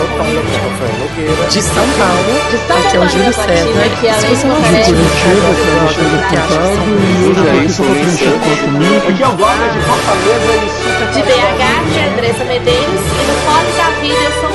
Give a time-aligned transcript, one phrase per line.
[0.00, 1.44] São Paulo, aqui é o Rafael Nogueira.
[1.50, 3.66] De São Paulo, De aqui é o Júlio César.
[3.66, 7.44] Do não resto- viu, Curitiba, que é o Alexandre e hoje
[7.76, 9.10] tô aqui.
[9.10, 13.00] Aqui é o Glauber de Fortaleza e super De BH, que é Andressa Medeiros.
[13.00, 14.50] E no Fora da Vida, eu sou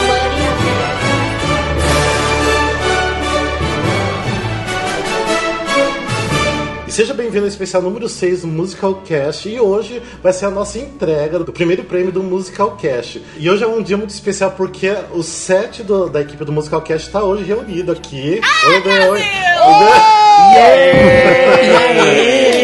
[6.96, 9.50] seja bem-vindo ao especial número 6 do Musical Cast.
[9.50, 13.22] E hoje vai ser a nossa entrega do primeiro prêmio do Musical Cast.
[13.38, 16.82] E hoje é um dia muito especial porque o set do- da equipe do Musical
[16.82, 18.40] Cast está hoje reunido aqui.
[18.68, 19.22] Oi, Dê, oi.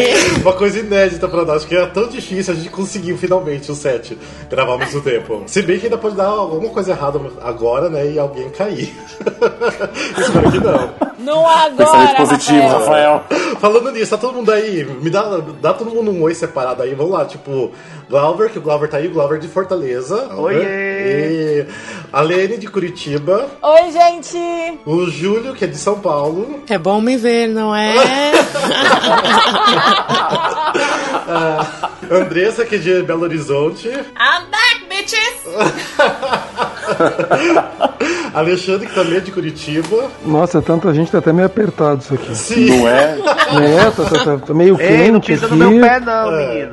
[0.42, 4.18] Uma coisa inédita pra nós, porque é tão difícil a gente conseguiu finalmente o set
[4.50, 5.42] gravar ao mesmo tempo.
[5.46, 8.10] Se bem que ainda pode dar alguma coisa errada agora, né?
[8.10, 8.92] E alguém cair.
[10.18, 11.12] Espero que não.
[11.18, 13.24] Não agora, Pensamento positivo, Rafael.
[13.28, 13.56] Rafael.
[13.60, 14.84] Falando nisso, tá todo mundo aí?
[14.84, 16.94] Me dá, dá todo mundo um oi separado aí.
[16.94, 17.70] Vamos lá, tipo,
[18.08, 20.34] Glauber, que o Glauber tá aí, o Glauber de Fortaleza.
[20.36, 20.62] Oiê!
[20.62, 21.66] E
[22.12, 23.48] a Lene de Curitiba.
[23.62, 24.38] Oi, gente!
[24.84, 26.62] O Júlio, que é de São Paulo.
[26.68, 27.94] É bom me ver, não é?
[31.28, 33.88] A Andressa, que é de Belo Horizonte.
[33.88, 35.42] I'm back, bitches!
[38.34, 40.10] Alexandre, que também é de Curitiba.
[40.24, 42.34] Nossa, tanta gente, tá até meio apertado isso aqui.
[42.34, 42.78] Sim.
[42.78, 43.18] Não é?
[43.76, 45.54] É, tá, tá, tá, tá meio Ei, não quente pisa aqui.
[45.54, 46.72] no meu pé não, menino.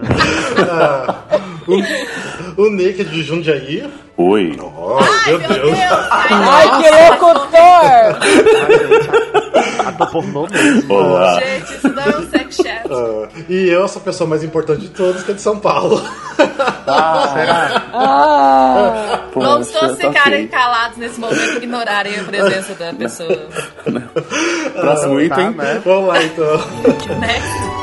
[2.58, 3.88] O, o Ney, que é de Jundiaí.
[4.18, 4.58] Oi.
[4.60, 5.78] Oh, meu Deus.
[6.32, 8.20] Ai, que locutor!
[9.86, 10.94] Ator pornô mesmo.
[10.94, 11.40] Olá.
[11.40, 12.82] Gente, isso não é um sex chat.
[12.92, 16.02] Ah, e eu, essa pessoa mais importante de todos, que é de São Paulo.
[16.36, 17.84] Será?
[17.94, 23.48] Ah, Vamos todos tá ficarem calados nesse momento e ignorarem a presença da pessoa.
[24.74, 25.52] Próximo Tá, item.
[25.52, 25.82] né?
[25.86, 26.58] Vamos lá, então.
[27.20, 27.80] Next.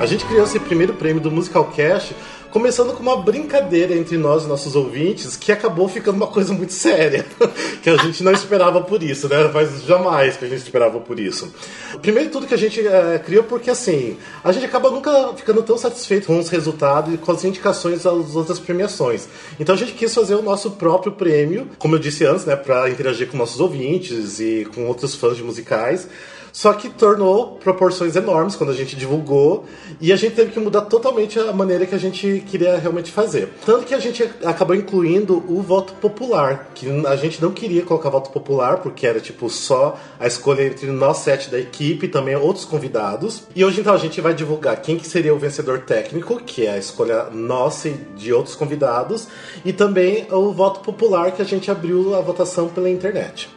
[0.00, 2.14] A gente criou esse primeiro prêmio do Musical Cast
[2.54, 6.72] começando com uma brincadeira entre nós e nossos ouvintes que acabou ficando uma coisa muito
[6.72, 7.26] séria.
[7.82, 9.50] que a gente não esperava por isso, né?
[9.52, 11.52] Mas jamais que a gente esperava por isso.
[12.00, 15.76] Primeiro tudo que a gente eh, criou porque assim, a gente acaba nunca ficando tão
[15.76, 19.26] satisfeito com os resultados e com as indicações das outras premiações.
[19.58, 22.88] Então a gente quis fazer o nosso próprio prêmio, como eu disse antes, né, para
[22.88, 26.06] interagir com nossos ouvintes e com outros fãs de musicais.
[26.54, 29.64] Só que tornou proporções enormes quando a gente divulgou
[30.00, 33.52] e a gente teve que mudar totalmente a maneira que a gente queria realmente fazer.
[33.66, 38.08] Tanto que a gente acabou incluindo o voto popular, que a gente não queria colocar
[38.08, 42.36] voto popular porque era tipo só a escolha entre nós sete da equipe e também
[42.36, 43.48] outros convidados.
[43.52, 46.74] E hoje então a gente vai divulgar quem que seria o vencedor técnico, que é
[46.74, 49.26] a escolha nossa e de outros convidados,
[49.64, 53.48] e também o voto popular que a gente abriu a votação pela internet.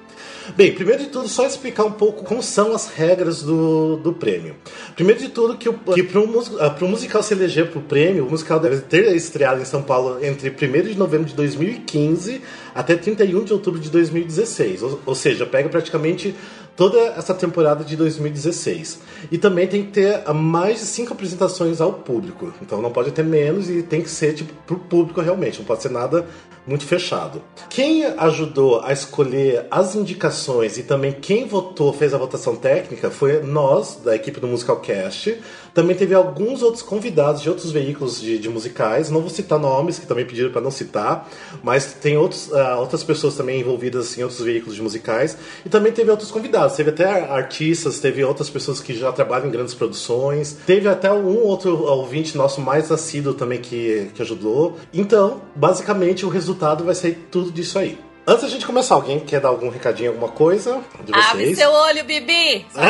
[0.55, 4.55] Bem, primeiro de tudo, só explicar um pouco como são as regras do, do prêmio.
[4.95, 8.29] Primeiro de tudo, que, o- que para o musical se eleger para o prêmio, o
[8.29, 12.41] musical deve ter estreado em São Paulo entre 1 de novembro de 2015
[12.73, 14.83] até 31 de outubro de 2016.
[14.83, 16.33] Ou, ou seja, pega praticamente
[16.77, 19.01] toda essa temporada de 2016.
[19.31, 22.53] E também tem que ter mais de cinco apresentações ao público.
[22.61, 25.81] Então não pode ter menos e tem que ser tipo pro público realmente, não pode
[25.81, 26.25] ser nada
[26.67, 27.41] muito fechado.
[27.69, 33.41] Quem ajudou a escolher as indicações e também quem votou, fez a votação técnica, foi
[33.41, 35.39] nós, da equipe do Musical Cast.
[35.77, 39.11] Também teve alguns outros convidados de outros veículos de, de musicais.
[39.11, 41.29] Não vou citar nomes, que também pediram para não citar,
[41.61, 45.37] mas tem outros, ah, outras pessoas também envolvidas em outros veículos de musicais.
[45.63, 46.75] E também teve outros convidados.
[46.75, 50.57] Teve até artistas, teve outras pessoas que já trabalham em grandes produções.
[50.65, 54.77] Teve até um outro ouvinte nosso mais assíduo também que, que ajudou.
[54.91, 57.99] Então, basicamente, o resultado vai ser tudo disso aí.
[58.29, 61.31] Antes da gente começar, alguém quer dar algum recadinho, alguma coisa de vocês?
[61.31, 62.65] Abre seu olho, Bibi!
[62.75, 62.89] Deixa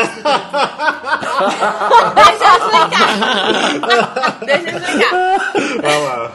[2.44, 4.40] eu explicar.
[4.44, 5.52] Deixa eu explicar.
[5.80, 6.32] Vai lá.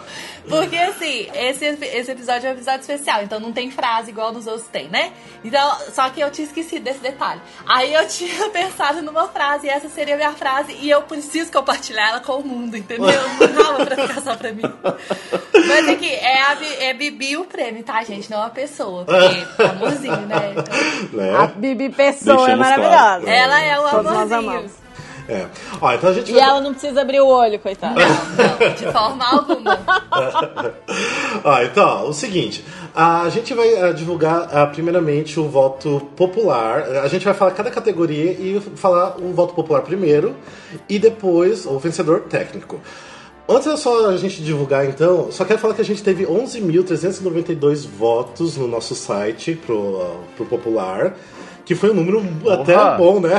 [0.49, 4.45] Porque assim, esse, esse episódio é um episódio especial, então não tem frase igual nos
[4.45, 5.11] outros tem, né?
[5.43, 7.39] Então, só que eu tinha esquecido desse detalhe.
[7.65, 11.51] Aí eu tinha pensado numa frase, e essa seria a minha frase, e eu preciso
[11.51, 13.07] compartilhar ela com o mundo, entendeu?
[13.39, 14.63] Não dava pra ficar só pra mim.
[15.67, 18.29] Mas aqui, é, a, Bi- é Bibi o prêmio, tá, gente?
[18.29, 20.53] Não a pessoa, porque amorzinho, né?
[21.03, 21.35] Então, Né?
[21.35, 22.97] a Bibi Pessoa é Deixamos maravilhosa.
[22.97, 23.29] claro.
[23.29, 24.71] ela é o Todos nós amorzinho.
[25.27, 25.47] É.
[25.79, 26.43] Ó, então a gente E vai...
[26.43, 27.95] ela não precisa abrir o olho, coitada.
[27.99, 29.79] Não, não, de forma alguma.
[31.43, 36.83] Ó, então, o seguinte, a gente vai ah, divulgar ah, primeiramente o voto popular.
[37.03, 40.35] A gente vai falar cada categoria e falar o voto popular primeiro
[40.89, 42.79] e depois o vencedor técnico.
[43.47, 47.85] Antes é só a gente divulgar, então, só quero falar que a gente teve 11.392
[47.85, 51.13] votos no nosso site pro, pro Popular,
[51.65, 53.31] que foi um número até bom, né?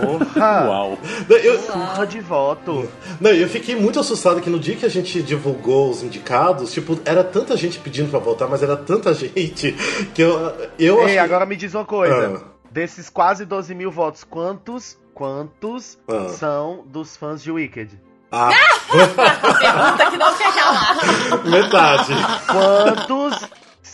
[0.00, 0.64] Porra!
[0.68, 0.98] Uau.
[1.28, 2.88] Eu, Porra de voto.
[3.20, 6.98] não, eu fiquei muito assustado que no dia que a gente divulgou os indicados, tipo,
[7.04, 9.72] era tanta gente pedindo pra votar, mas era tanta gente
[10.14, 12.42] que eu, eu Ei, achei- agora me diz uma coisa.
[12.44, 12.48] Ah.
[12.70, 16.28] Desses quase 12 mil votos, quantos, quantos Ah.
[16.30, 17.98] são dos fãs de Wicked?
[18.30, 18.50] Ah,
[18.92, 21.44] Pergunta que não quer calar.
[21.46, 22.12] metade.
[22.46, 23.48] Quantos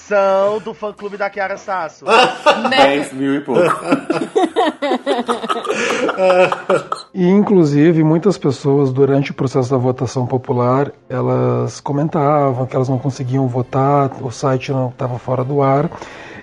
[0.09, 2.05] são do fã clube da Kiara Sasso?
[2.71, 2.99] Né?
[2.99, 3.63] 10 mil e pouco.
[7.13, 12.99] E, inclusive, muitas pessoas, durante o processo da votação popular, elas comentavam que elas não
[12.99, 15.89] conseguiam votar, o site não estava fora do ar.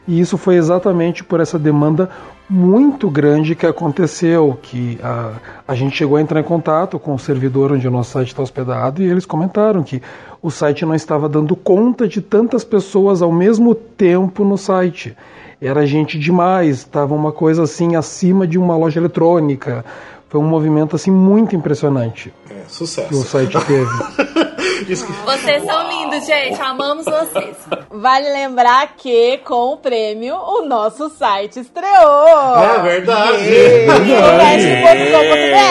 [0.07, 2.09] E isso foi exatamente por essa demanda
[2.51, 5.31] muito grande que aconteceu, que a,
[5.65, 8.43] a gente chegou a entrar em contato com o servidor onde o nosso site está
[8.43, 10.01] hospedado e eles comentaram que
[10.41, 15.15] o site não estava dando conta de tantas pessoas ao mesmo tempo no site.
[15.61, 19.85] Era gente demais, estava uma coisa assim acima de uma loja eletrônica.
[20.27, 23.23] Foi um movimento assim muito impressionante É, que o sucesso.
[23.23, 23.89] site teve.
[24.99, 26.61] Vocês são lindos, gente.
[26.61, 27.55] Amamos vocês.
[27.89, 32.57] Vale lembrar que com o prêmio o nosso site estreou.
[32.57, 33.43] É verdade.
[33.85, 35.61] Podcast.com.br.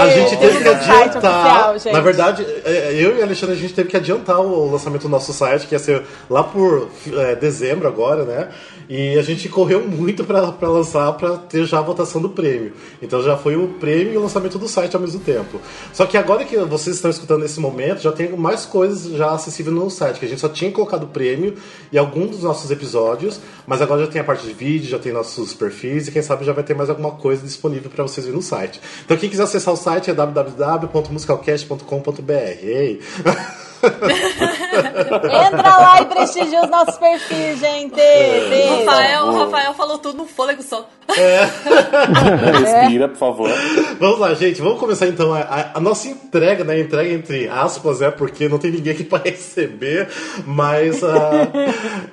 [0.00, 1.70] A gente teve que site adiantar.
[1.70, 1.94] oficial.
[1.94, 5.08] Na verdade, é, eu e a Alexandre, a gente teve que adiantar o lançamento do
[5.08, 8.48] nosso site, que ia ser lá por é, dezembro agora, né?
[8.94, 12.74] E a gente correu muito pra lançar, pra ter já a votação do prêmio.
[13.00, 15.58] Então já foi o prêmio e o lançamento do site ao mesmo tempo.
[15.94, 19.74] Só que agora que vocês estão escutando nesse momento, já tem mais coisas já acessíveis
[19.74, 21.54] no site, que a gente só tinha colocado o prêmio
[21.90, 25.10] e alguns dos nossos episódios, mas agora já tem a parte de vídeo, já tem
[25.10, 28.36] nossos perfis e quem sabe já vai ter mais alguma coisa disponível para vocês verem
[28.36, 28.78] no site.
[29.06, 32.58] Então quem quiser acessar o site é www.musicalcast.com.br.
[32.60, 33.00] Ei.
[35.46, 37.94] Entra lá e prestigia os nossos perfis, gente.
[37.94, 38.84] Beijo.
[38.84, 40.88] Rafael, o Rafael falou tudo no fôlego só.
[41.12, 43.50] Respira, por favor.
[43.98, 44.60] Vamos lá, gente.
[44.62, 46.78] Vamos começar então a, a- a nossa entrega, né?
[46.80, 50.08] Entrega entre aspas, é porque não tem ninguém aqui para receber,
[50.46, 51.02] mas.
[51.04, 51.48] ah,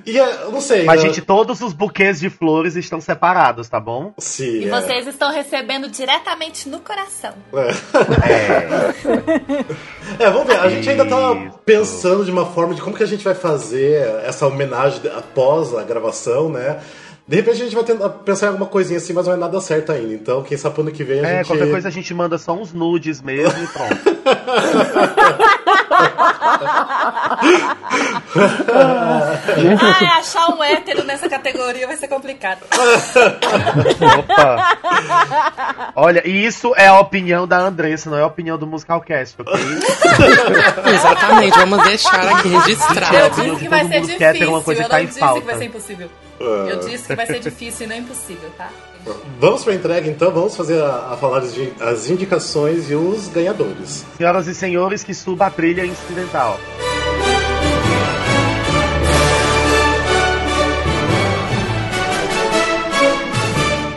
[0.06, 0.84] e eu não sei.
[0.86, 1.08] Mas, né?
[1.10, 4.12] gente, todos os buquês de flores estão separados, tá bom?
[4.18, 4.70] Sim, E é.
[4.70, 7.34] vocês estão recebendo diretamente no coração.
[10.20, 10.60] É, vamos ver.
[10.60, 11.18] A gente ainda tá.
[11.70, 15.84] Pensando de uma forma de como que a gente vai fazer essa homenagem após a
[15.84, 16.80] gravação, né?
[17.30, 19.62] De repente a gente vai tentar pensar em alguma coisinha assim, mas não é nada
[19.62, 20.12] certo ainda.
[20.16, 21.48] Então, quem sabe ano que vem a É, gente.
[21.48, 24.00] qualquer coisa a gente manda só uns nudes mesmo e pronto.
[29.82, 32.60] Ai, achar um hétero nessa categoria vai ser complicado.
[34.20, 34.78] Opa!
[35.96, 39.54] Olha, e isso é a opinião da Andressa, não é a opinião do Musicalcast, ok?
[40.94, 43.42] Exatamente, vamos deixar aqui Eu registrado.
[43.42, 44.50] disse que vai ser quer ter difícil.
[44.50, 46.10] uma coisa Eu tá não em disse que vai ser impossível.
[46.40, 48.70] Eu disse que vai ser difícil e não impossível, tá?
[49.40, 53.28] Vamos pra entrega então, vamos fazer a, a falar as, in- as indicações e os
[53.30, 54.06] ganhadores.
[54.18, 56.60] Senhoras e senhores, que suba a trilha incidental.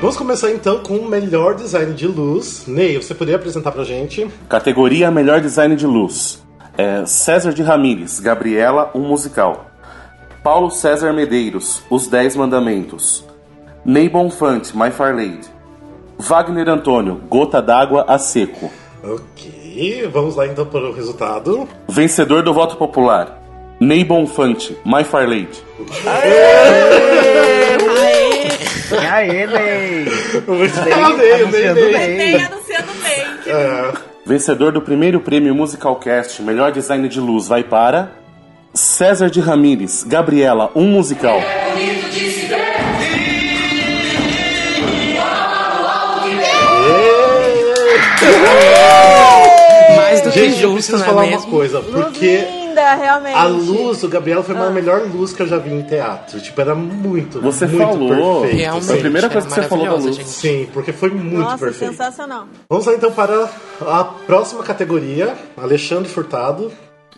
[0.01, 2.65] Vamos começar então com o melhor design de luz.
[2.67, 4.29] Ney, você poderia apresentar pra gente?
[4.49, 6.43] Categoria Melhor Design de Luz.
[6.77, 9.67] É, César de Ramírez, Gabriela, um musical.
[10.43, 13.25] Paulo César Medeiros, Os Dez Mandamentos.
[13.85, 15.47] Ney Bonfante, My Fair Lady.
[16.19, 18.71] Wagner Antônio, Gota d'Água a Seco.
[19.03, 21.69] Ok, vamos lá então para o resultado.
[21.89, 23.41] Vencedor do voto popular.
[23.81, 25.63] Ney Bonfante, My Fair Lady.
[28.93, 29.47] E aí, Ney?
[29.47, 30.07] Ney,
[31.17, 31.93] Ney, Ney.
[31.93, 32.33] Ney.
[32.33, 32.93] Tem anunciando
[33.43, 38.13] que- Vencedor do primeiro prêmio Musicalcast Melhor Design de Luz vai para
[38.75, 41.41] César de Ramírez, Gabriela, um musical.
[49.97, 51.39] Mais do que Gente, eu justo, preciso não é falar mesmo?
[51.39, 53.37] uma coisa, porque linda, realmente.
[53.37, 56.41] a luz do Gabriel foi a melhor luz que eu já vi em teatro.
[56.41, 58.41] Tipo, era muito, Você muito falou.
[58.41, 58.61] perfeito.
[58.63, 60.17] Realmente, Foi a primeira coisa que você falou da luz.
[60.17, 60.29] gente.
[60.29, 61.91] Sim, porque foi muito Nossa, perfeito.
[61.93, 62.47] sensacional.
[62.69, 63.49] Vamos lá então para
[63.87, 66.71] a próxima categoria, Alexandre Furtado.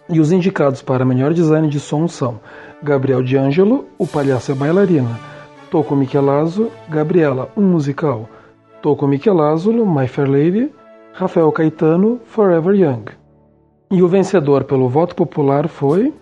[0.08, 2.40] E os indicados para melhor design de som são
[2.82, 5.18] Gabriel D'Angelo, O Palhaço é Bailarina,
[5.70, 8.28] Toco Michelazzo, Gabriela, um musical,
[8.82, 10.70] Toco Michelazzo, My Fair Lady,
[11.14, 13.04] Rafael Caetano, Forever Young.
[13.90, 16.12] E o vencedor pelo voto popular foi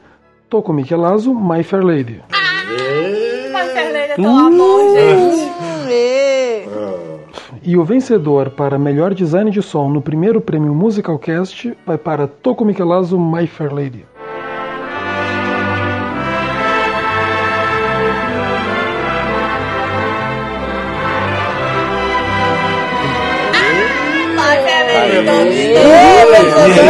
[0.49, 2.23] Toco Michelazzo, My Fair Lady.
[3.53, 5.72] Mas Fernanda é tão amor, gente.
[7.63, 12.65] E- o vencedor para melhor design de som no primeiro prêmio Musicalcast vai para Toko
[12.65, 14.07] Michelazzo My Fair Lady.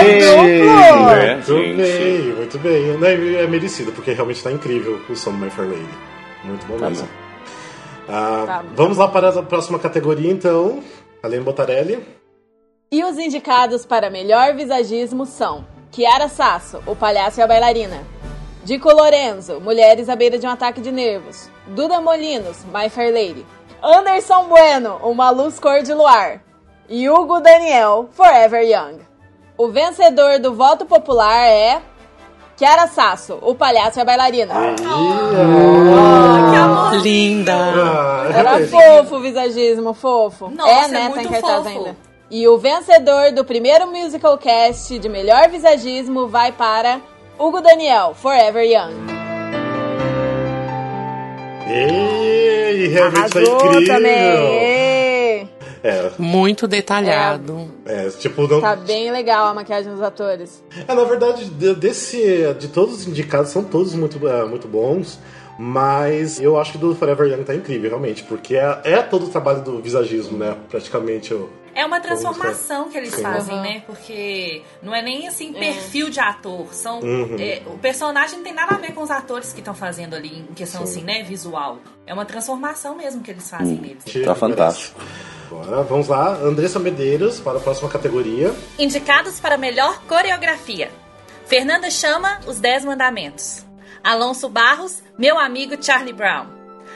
[0.04, 2.82] É, Muito bem, muito bem.
[2.98, 5.86] Né, É merecido, porque realmente tá incrível o som do My Fair Lady.
[6.44, 7.06] Muito bom Tá mesmo.
[7.06, 7.31] bom.
[8.12, 10.82] Ah, Tá vamos lá para a próxima categoria, então.
[11.22, 12.04] Aline Botarelli.
[12.90, 18.04] E os indicados para melhor visagismo são Chiara Sasso, o palhaço e a bailarina.
[18.64, 21.48] Dico Lorenzo, Mulheres à beira de um ataque de nervos.
[21.68, 23.46] Duda Molinos, My Fair Lady.
[23.82, 26.42] Anderson Bueno, Uma luz cor de luar.
[26.88, 28.98] E Hugo Daniel, Forever Young.
[29.56, 31.80] O vencedor do voto popular é
[32.56, 34.54] Chiara Sasso, o palhaço e a bailarina.
[34.76, 36.94] Que amor.
[37.02, 37.52] Linda!
[37.54, 38.70] Ah, Era realmente.
[38.70, 40.48] fofo o visagismo, fofo.
[40.48, 41.08] Nossa, é, é né?
[41.08, 41.68] muito tá em fofo.
[41.68, 41.96] ainda.
[42.30, 47.00] E o vencedor do primeiro musical cast de melhor visagismo vai para
[47.38, 49.12] Hugo Daniel, Forever Young.
[51.68, 53.94] Ei, realmente tá Arrasou incrível.
[53.96, 54.91] também.
[55.84, 57.70] É, Muito detalhado.
[57.84, 58.60] é, tipo, não.
[58.60, 60.62] Tá bem legal a maquiagem dos atores.
[60.86, 65.18] É, na verdade, de- desse, de todos os indicados, são todos muito, é, muito bons.
[65.58, 69.28] Mas eu acho que do Forever Young tá incrível, realmente, porque é, é todo o
[69.28, 70.56] trabalho do visagismo, né?
[70.70, 71.34] Praticamente.
[71.34, 73.22] o- É uma transformação que eles Sim.
[73.22, 73.62] fazem, Uhum.
[73.62, 73.82] né?
[73.86, 76.66] Porque não é nem assim perfil de ator.
[76.72, 77.36] São Uhum.
[77.38, 80.38] é, o personagem não tem nada a ver com os atores que estão fazendo ali
[80.50, 80.98] em questão Sim.
[81.00, 81.78] assim, né, visual.
[82.06, 84.04] É uma transformação mesmo que eles fazem neles.
[84.24, 85.00] Tá fantástico.
[85.52, 88.54] Agora, vamos lá, Andressa Medeiros para a próxima categoria.
[88.78, 90.90] Indicados para melhor coreografia:
[91.46, 93.66] Fernanda Chama, Os Dez Mandamentos.
[94.02, 96.46] Alonso Barros, Meu Amigo Charlie Brown.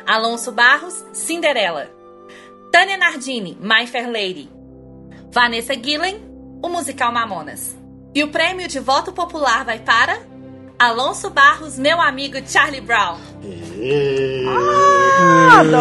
[0.07, 1.91] Alonso Barros, Cinderela.
[2.73, 4.51] Tânia Nardini, My Fair Lady.
[5.31, 6.25] Vanessa Gillen,
[6.63, 7.77] O Musical Mamonas.
[8.15, 10.19] E o prêmio de voto popular vai para
[10.79, 13.17] Alonso Barros, Meu Amigo Charlie Brown.
[13.43, 14.45] E...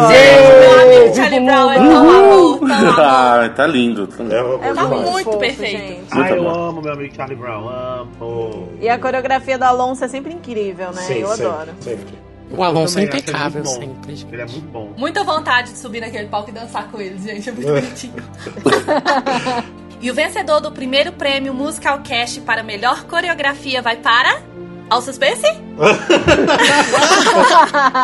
[0.08, 3.00] Gente, meu amigo Charlie Brown é tão amor, tão amor.
[3.00, 4.06] Ah, tá lindo.
[4.06, 4.34] Tá lindo.
[4.34, 5.78] É É Tá muito fofo, perfeito.
[5.78, 6.04] gente.
[6.12, 6.48] Ai, eu bom.
[6.68, 8.68] amo meu amigo Charlie Brown, amo.
[8.80, 11.02] E a coreografia do Alonso é sempre incrível, né?
[11.02, 11.70] Sim, Eu sempre, adoro.
[11.80, 12.18] Sempre.
[12.50, 13.80] O Alonso é ele impecável muito bom.
[14.14, 14.32] sempre.
[14.32, 14.92] Ele é muito bom.
[14.96, 17.48] Muita vontade de subir naquele palco e dançar com eles, gente.
[17.48, 18.14] É muito bonitinho.
[20.00, 24.40] e o vencedor do primeiro prêmio Musical Cast para melhor coreografia vai para.
[24.88, 25.46] Ao suspense?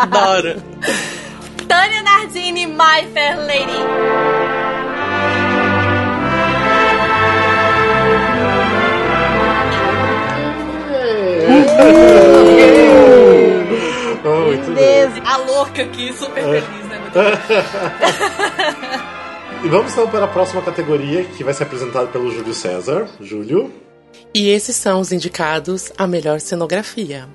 [0.01, 0.63] Adoro.
[1.69, 3.83] Tânia Nardini, My Fair Lady.
[14.25, 14.75] Oh, muito bem.
[14.75, 15.23] Lindeza.
[15.25, 16.99] A louca aqui, super feliz, né?
[16.99, 17.19] Muito
[19.65, 23.09] E vamos então para a próxima categoria, que vai ser apresentada pelo Júlio César.
[23.21, 23.71] Júlio.
[24.35, 27.29] E esses são os indicados à melhor cenografia: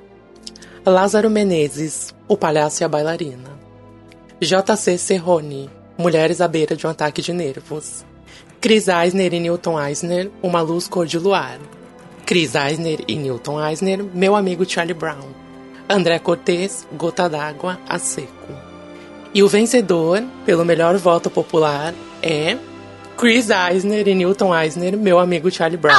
[0.86, 3.58] Lázaro Menezes, O Palhaço e a Bailarina.
[4.40, 4.98] J.C.
[4.98, 8.06] Serrone, Mulheres à Beira de um Ataque de Nervos.
[8.62, 11.60] Chris Eisner e Newton Eisner, Uma Luz Cor de Luar.
[12.26, 15.30] Chris Eisner e Newton Eisner, Meu Amigo Charlie Brown.
[15.90, 18.54] André Cortez, Gota d'Água, a Seco.
[19.34, 22.58] E o vencedor, pelo melhor voto popular, é
[23.18, 25.98] Chris Eisner e Newton Eisner, Meu Amigo Charlie Brown.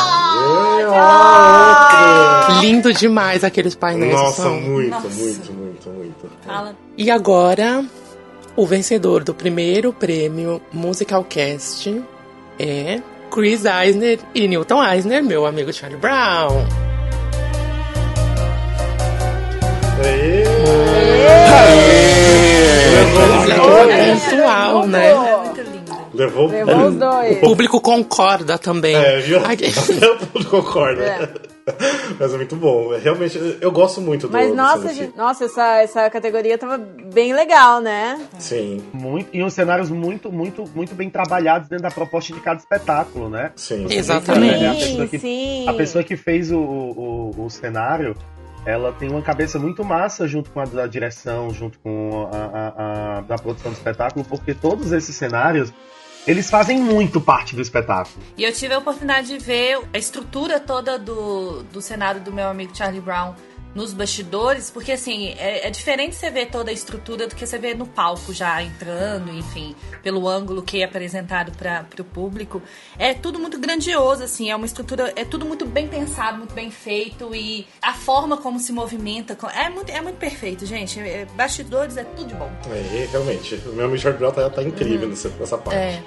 [2.61, 4.15] Lindo demais aqueles painéis.
[4.15, 4.61] Nossa, são.
[4.61, 5.09] muito, Nossa.
[5.09, 6.31] muito, muito, muito.
[6.47, 6.77] Fala.
[6.97, 7.85] E agora,
[8.57, 12.03] o vencedor do primeiro prêmio Musical Cast
[12.59, 16.65] é Chris Eisner e Newton Eisner, meu amigo Charlie Brown.
[20.05, 20.45] Aê!
[23.61, 25.15] Olha que pontual, né?
[25.15, 25.48] Muito lindo.
[26.19, 27.39] Levou, Levou os O dois.
[27.39, 28.97] público concorda também.
[28.97, 29.39] É, viu?
[30.21, 31.03] O público concorda.
[31.05, 31.29] É.
[32.19, 32.97] Mas é muito bom.
[32.99, 37.81] Realmente, eu gosto muito do Mas nossa, gente, nossa essa, essa categoria tava bem legal,
[37.81, 38.19] né?
[38.39, 42.59] Sim, Muito, e uns cenários muito, muito, muito bem trabalhados dentro da proposta de cada
[42.59, 43.53] espetáculo, né?
[43.55, 43.87] sim.
[43.91, 44.65] Exatamente.
[44.65, 45.69] A pessoa que- sim.
[45.69, 48.17] A pessoa que fez o, o, o cenário,
[48.65, 53.19] ela tem uma cabeça muito massa junto com a da direção, junto com a, a,
[53.19, 55.71] a- da produção do espetáculo, porque todos esses cenários,
[56.29, 58.23] eles fazem muito parte do espetáculo.
[58.37, 62.47] E eu tive a oportunidade de ver a estrutura toda do, do cenário do meu
[62.49, 63.35] amigo Charlie Brown
[63.79, 67.59] nos bastidores, porque assim, é, é diferente você ver toda a estrutura do que você
[67.59, 72.61] vê no palco já entrando, enfim, pelo ângulo que é apresentado para o público.
[72.99, 76.73] É tudo muito grandioso, assim, é uma estrutura, é tudo muito bem pensado, muito bem
[76.73, 80.99] feito e a forma como se movimenta, é muito, é muito perfeito, gente.
[80.99, 82.51] É- bastidores é tudo de bom.
[82.71, 83.55] É, realmente.
[83.67, 85.79] O meu amigo Charlie Brown tá, tá incrível nessa, nessa parte.
[85.79, 86.03] É.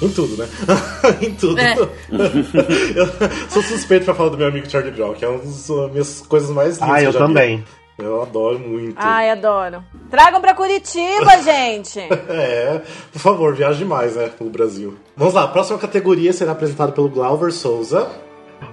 [0.02, 0.48] Em tudo, né?
[1.20, 1.58] em tudo.
[1.60, 1.74] É.
[1.78, 3.06] eu
[3.50, 6.50] sou suspeito pra falar do meu amigo Charlie Brown, que é uma das minhas coisas
[6.50, 6.90] mais lindas.
[6.90, 7.26] Ah, que eu já vi.
[7.26, 7.64] também.
[7.98, 8.94] Eu adoro muito.
[8.96, 9.84] Ai, adoro.
[10.10, 12.00] Tragam pra Curitiba, gente.
[12.30, 12.80] É,
[13.12, 14.96] por favor, viaje mais, né, pro Brasil.
[15.14, 18.08] Vamos lá, a próxima categoria será apresentada pelo Glauber Souza.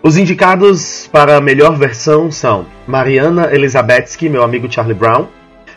[0.02, 5.28] Os indicados para a melhor versão são Mariana Elizabetsky, meu amigo Charlie Brown,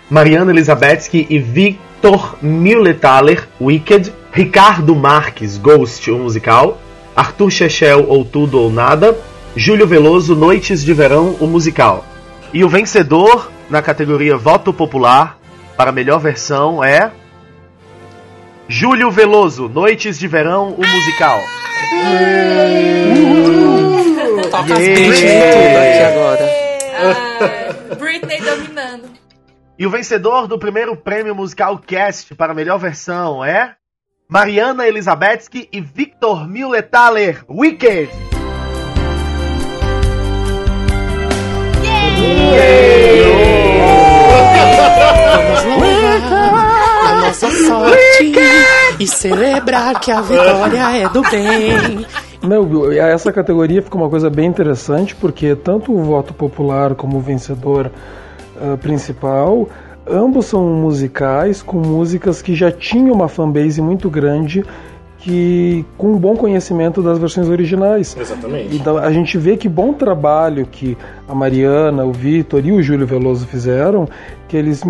[0.09, 6.79] Mariana Elizabetsky e Victor Mulethaler, Wicked, Ricardo Marques, Ghost, o musical,
[7.17, 9.19] Arthur Chechel, ou Tudo ou Nada,
[9.57, 12.05] Júlio Veloso, Noites de Verão, o musical.
[12.53, 15.39] E o vencedor na categoria Voto Popular
[15.77, 17.11] para a melhor versão é
[18.69, 21.41] Júlio Veloso, Noites de Verão, o musical.
[24.51, 25.53] Toca as Yeah.
[25.53, 26.49] Tudo aqui agora.
[27.01, 29.11] Ah, Britney dominando.
[29.79, 33.75] E o vencedor do primeiro prêmio musical Cast para a melhor versão é
[34.31, 38.09] Mariana Elizabetsky e Victor Mulethaler, Wicked.
[47.09, 48.33] A nossa sorte
[49.01, 52.07] e celebrar que a vitória é do bem.
[52.41, 57.21] Meu, essa categoria fica uma coisa bem interessante, porque tanto o voto popular como o
[57.21, 57.91] vencedor
[58.61, 59.69] ah, principal,
[60.07, 64.65] ambos são musicais com músicas que já tinham uma fanbase muito grande,
[65.19, 68.17] que com um bom conhecimento das versões originais.
[68.19, 68.75] Exatamente.
[68.75, 70.97] Então a gente vê que bom trabalho que
[71.29, 74.09] a Mariana, o Vitor e o Júlio Veloso fizeram,
[74.49, 74.83] que eles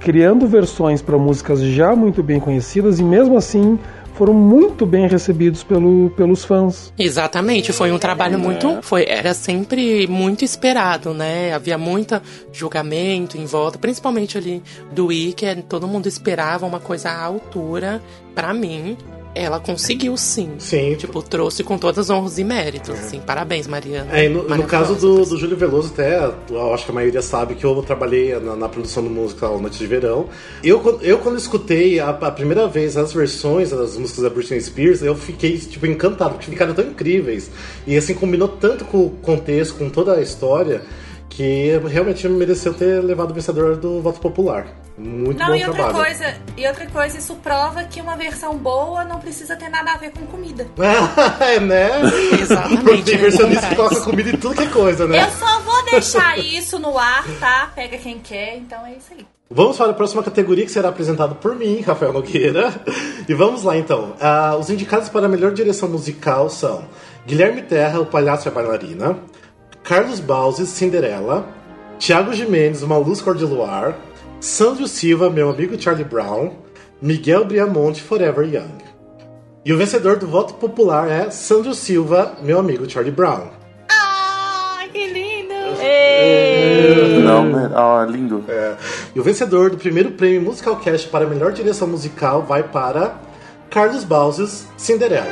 [0.00, 3.78] criando versões para músicas já muito bem conhecidas e mesmo assim
[4.14, 6.92] foram muito bem recebidos pelo, pelos fãs.
[6.98, 8.78] Exatamente, foi um trabalho muito.
[8.82, 11.52] Foi, era sempre muito esperado, né?
[11.52, 12.20] Havia muito
[12.52, 15.62] julgamento em volta, principalmente ali do Wicked.
[15.68, 18.00] Todo mundo esperava uma coisa à altura.
[18.34, 18.96] Pra mim,
[19.34, 20.50] ela conseguiu sim.
[20.58, 20.94] Sim.
[20.96, 22.90] Tipo, trouxe com todas as honras e méritos.
[22.98, 23.20] Assim.
[23.20, 24.16] Parabéns, Mariana.
[24.16, 27.54] É, no, no caso do, do Júlio Veloso, até, eu acho que a maioria sabe
[27.54, 30.26] que eu trabalhei na, na produção do musical Noite de Verão.
[30.62, 34.60] Eu, quando- eu quando escutei a, a primeira vez as versões das músicas da Britney
[34.60, 37.50] Spears, eu fiquei, tipo, encantado, porque ficaram tão incríveis.
[37.86, 40.82] E, assim, combinou tanto com o contexto, com toda a história,
[41.28, 44.66] que realmente mereceu ter levado o vencedor do voto popular.
[44.96, 46.04] Muito Não, bom e outra trabalho.
[46.04, 49.96] coisa, e outra coisa, isso prova que uma versão boa não precisa ter nada a
[49.96, 50.68] ver com comida.
[51.40, 51.90] é, né?
[52.40, 55.24] Exatamente, Porque tem versionista que coloca comida em tudo que é coisa, né?
[55.24, 57.72] Eu só vou deixar isso no ar, tá?
[57.74, 59.26] Pega quem quer, então é isso aí.
[59.50, 62.72] Vamos para a próxima categoria que será apresentada por mim, Rafael Nogueira.
[63.28, 64.14] E vamos lá então.
[64.20, 66.84] Ah, os indicados para a melhor direção musical são
[67.26, 69.18] Guilherme Terra, O Palhaço e a Bailarina,
[69.82, 71.48] Carlos Bauses, Cinderela,
[71.98, 73.94] Thiago Jimenez, Uma Luz Cor de Luar,
[74.44, 76.50] Sandro Silva, Meu Amigo Charlie Brown,
[77.00, 78.76] Miguel Briamonte, Forever Young.
[79.64, 83.48] E o vencedor do voto popular é Sandro Silva, Meu Amigo Charlie Brown.
[83.88, 85.54] Ah, que lindo!
[87.24, 87.70] Não, né?
[87.74, 88.44] Ah, lindo.
[88.46, 88.74] É.
[89.14, 93.14] E o vencedor do primeiro prêmio Musical Cast para a melhor direção musical vai para
[93.70, 95.26] Carlos Bauses, Cinderela.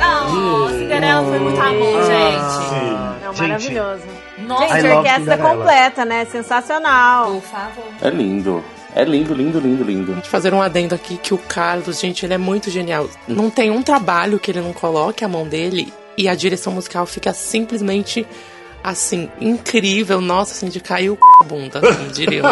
[0.00, 2.52] Não, Cinderela foi muito amor, gente.
[2.70, 2.93] Sim.
[3.34, 4.02] É Gente, maravilhoso.
[4.38, 5.56] Nossa, Gente, orquestra Cinderella.
[5.56, 6.24] completa, né?
[6.26, 7.32] Sensacional.
[7.32, 7.84] por favor.
[8.00, 8.64] É lindo.
[8.96, 10.12] É lindo, lindo, lindo, lindo.
[10.12, 13.08] Deixa eu fazer um adendo aqui que o Carlos, gente, ele é muito genial.
[13.26, 17.04] Não tem um trabalho que ele não coloque a mão dele e a direção musical
[17.04, 18.24] fica simplesmente
[18.84, 20.20] assim, incrível.
[20.20, 21.20] Nossa, assim, de cair o c...
[21.40, 22.44] a bunda, assim, diriam.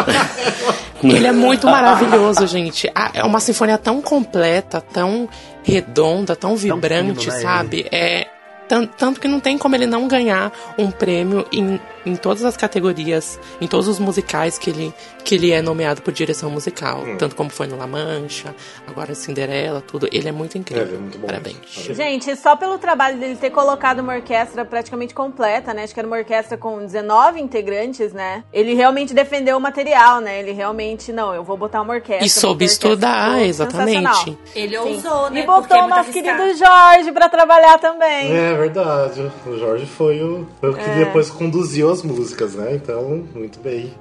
[1.01, 2.91] ele é muito maravilhoso, gente.
[2.93, 5.29] Ah, É uma sinfonia tão completa, tão
[5.63, 7.87] redonda, tão vibrante, fino, né, sabe?
[7.91, 8.27] É.
[8.73, 12.57] tan- Tanto que não tem como ele não ganhar um prêmio em, em todas as
[12.57, 17.03] categorias, em todos os musicais que ele, que ele é nomeado por direção musical.
[17.17, 18.55] Tanto como foi no La Mancha,
[18.87, 20.07] agora Cinderela, tudo.
[20.11, 20.93] Ele é muito incrível.
[20.93, 21.27] É, é muito bom.
[21.27, 21.57] Parabéns.
[21.91, 25.83] Gente, só pelo trabalho dele ter colocado uma orquestra praticamente completa, né?
[25.83, 28.43] Acho que era uma orquestra com 19 integrantes, né?
[28.51, 30.39] Ele realmente defendeu o material, né?
[30.39, 32.25] Ele realmente, não, eu vou botar uma orquestra.
[32.25, 34.37] E soube orquestra estudar, ficou exatamente.
[34.55, 34.95] Ele Sim.
[34.95, 35.39] ousou, né?
[35.39, 36.37] E é botou o nosso arriscado.
[36.37, 38.31] querido Jorge pra trabalhar também.
[38.35, 39.31] É verdade.
[39.45, 41.05] O Jorge foi o, foi o que É.
[41.05, 42.73] depois conduziu as músicas, né?
[42.75, 43.93] Então, muito bem.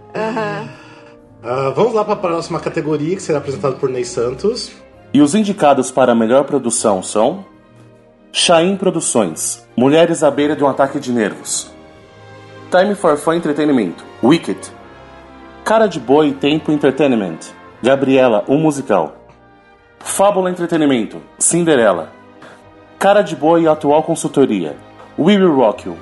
[1.44, 4.70] Ah, vamos lá para a próxima categoria que será apresentada por Ney Santos.
[5.12, 7.44] E os indicados para a melhor produção são
[8.32, 11.70] Chain Produções, Mulheres à beira de um ataque de nervos.
[12.70, 14.58] Time for Fun Entretenimento, Wicked.
[15.64, 17.38] Cara de Boi Tempo Entertainment,
[17.82, 19.16] Gabriela, um musical.
[19.98, 22.10] Fábula Entretenimento, Cinderela.
[23.02, 24.76] Cara de Boi Atual Consultoria,
[25.18, 25.96] We Will Rock You.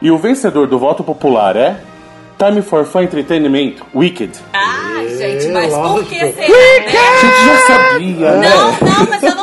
[0.00, 1.80] E o vencedor do voto popular é
[2.38, 4.30] Time for Fun Entretenimento, Wicked.
[4.52, 5.48] Ah, gente.
[5.48, 6.10] Mas por lógico.
[6.10, 6.98] que será, né?
[6.98, 8.48] A gente já sabia, né?
[8.48, 9.34] Não, não, mas eu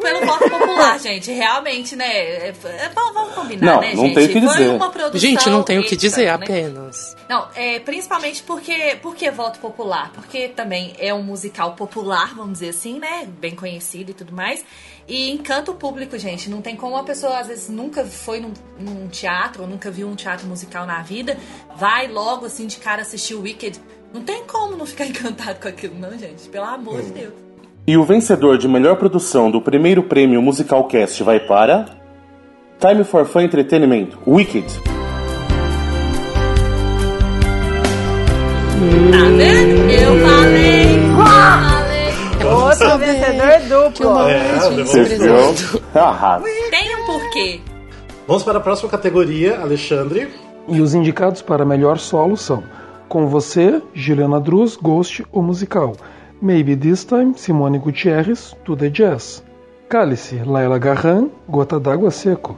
[0.00, 1.30] pelo voto popular, gente.
[1.30, 2.06] Realmente, né?
[2.06, 4.14] é- é- Vamos, vamos combinar, Não, né, não gente?
[4.14, 4.68] tem o que Foi dizer.
[4.70, 6.30] uma produção Gente, não tem o que dizer né?
[6.30, 7.16] apenas.
[7.28, 10.10] Não, é, principalmente porque, porque voto popular.
[10.14, 13.28] Porque também é um musical popular, vamos dizer assim, né?
[13.38, 14.64] Bem conhecido e tudo mais.
[15.06, 16.48] E encanta o público, gente.
[16.48, 20.08] Não tem como uma pessoa, às vezes, nunca foi num, num teatro, ou nunca viu
[20.08, 21.36] um teatro musical na vida,
[21.76, 23.80] vai logo, assim, de cara assistir o Wicked.
[24.12, 26.48] Não tem como não ficar encantado com aquilo, não, gente.
[26.48, 27.34] Pelo amor de Deus.
[27.90, 31.86] E o vencedor de melhor produção do primeiro prêmio Musical Cast vai para.
[32.78, 34.64] Time for Fun Entretenimento, Wicked.
[34.78, 34.90] Tá
[39.36, 39.90] vendo?
[39.90, 41.00] Eu falei!
[41.00, 42.14] Eu falei!
[42.62, 43.58] Outro vencedor
[43.90, 44.20] duplo.
[44.28, 45.80] É, Você viu?
[45.92, 46.44] Arrasa.
[46.70, 47.60] Tem um porquê.
[48.28, 50.28] Vamos para a próxima categoria, Alexandre.
[50.68, 52.62] E os indicados para melhor solo são
[53.08, 55.96] Com Você, Juliana Druz, Ghost, o musical.
[56.40, 59.42] Maybe This Time, Simone Gutierrez, Tudo é Jazz.
[59.88, 62.56] Cálice, Laila Garran, Gota d'Água Seco.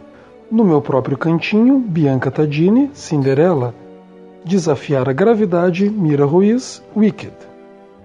[0.51, 3.75] No Meu Próprio Cantinho, Bianca Tadini, Cinderela.
[4.45, 7.33] Desafiar a Gravidade, Mira Ruiz, Wicked.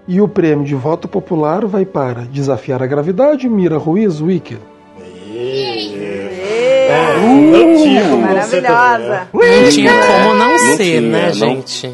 [0.06, 4.60] E o prêmio de voto popular vai para Desafiar a Gravidade, Mira Ruiz, Wicked.
[6.90, 7.76] É, como não
[9.68, 11.32] tinha como não, Não ser, tinha, né, não.
[11.34, 11.92] gente?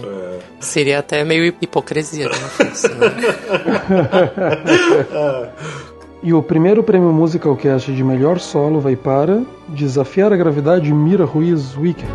[0.60, 2.34] Seria até meio hipocrisia né?
[6.24, 11.26] E o primeiro prêmio Musical Cast de melhor solo vai para Desafiar a Gravidade Mira
[11.26, 12.08] Ruiz Wicked.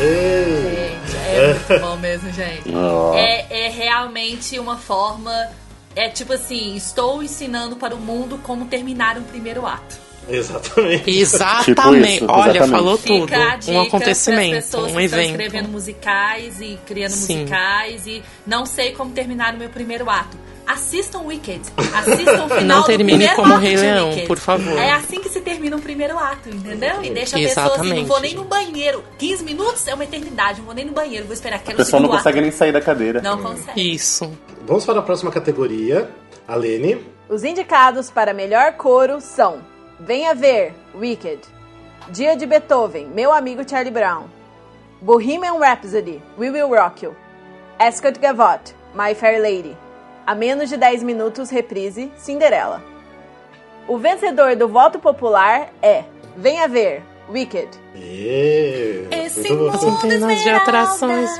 [0.00, 2.74] Gente, é muito bom mesmo, gente.
[2.74, 3.14] Ó.
[3.14, 5.32] É, é realmente uma forma.
[5.94, 9.96] É tipo assim, estou ensinando para o mundo como terminar um primeiro ato.
[10.28, 11.10] Exatamente.
[11.10, 11.64] Exatamente.
[11.64, 12.70] Tipo isso, Olha, exatamente.
[12.70, 13.60] falou Fica a tudo.
[13.60, 15.30] dica Um acontecimento, um que estão evento.
[15.30, 17.38] escrevendo musicais e criando Sim.
[17.40, 20.36] musicais e não sei como terminar o meu primeiro ato.
[20.64, 21.60] Assistam Wicked.
[21.92, 24.26] Assistam o final Não termine como ato Rei Leão, Wicked.
[24.28, 24.78] por favor.
[24.78, 27.02] É assim que se termina um primeiro ato, entendeu?
[27.02, 29.02] E deixa a pessoa assim, não vou nem no banheiro.
[29.18, 32.00] 15 minutos é uma eternidade, não vou nem no banheiro, vou esperar A aquele pessoa
[32.00, 32.42] não consegue ato.
[32.42, 33.20] nem sair da cadeira.
[33.20, 33.92] Não consegue.
[33.94, 34.30] Isso.
[34.64, 36.08] Vamos para a próxima categoria.
[36.46, 37.04] Alene.
[37.28, 39.58] Os indicados para melhor coro são
[40.04, 41.46] Venha Ver, Wicked.
[42.10, 44.24] Dia de Beethoven, Meu Amigo Charlie Brown.
[45.00, 47.14] Bohemian Rhapsody, We Will Rock You.
[47.78, 49.76] Ascot Gavotte, My Fair Lady.
[50.26, 52.82] A menos de 10 minutos, reprise, Cinderela.
[53.86, 56.02] O vencedor do voto popular é
[56.36, 57.68] Venha Ver, Wicked.
[57.94, 59.06] E...
[59.08, 61.30] Esse mundo Centenas de atrações.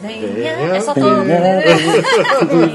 [0.00, 0.28] Venha.
[0.28, 1.00] Venha, É só tô...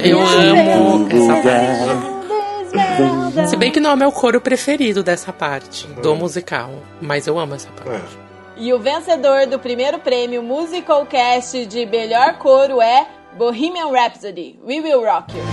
[0.04, 3.20] Eu amo essa Esmeralda.
[3.48, 6.72] Se bem que não é o meu coro preferido dessa parte do musical.
[7.02, 7.89] Mas eu amo essa parte.
[8.28, 8.32] É.
[8.58, 14.82] E o vencedor do primeiro prêmio Musical Cast de melhor coro é Bohemian Rhapsody, We
[14.82, 15.44] Will Rock You.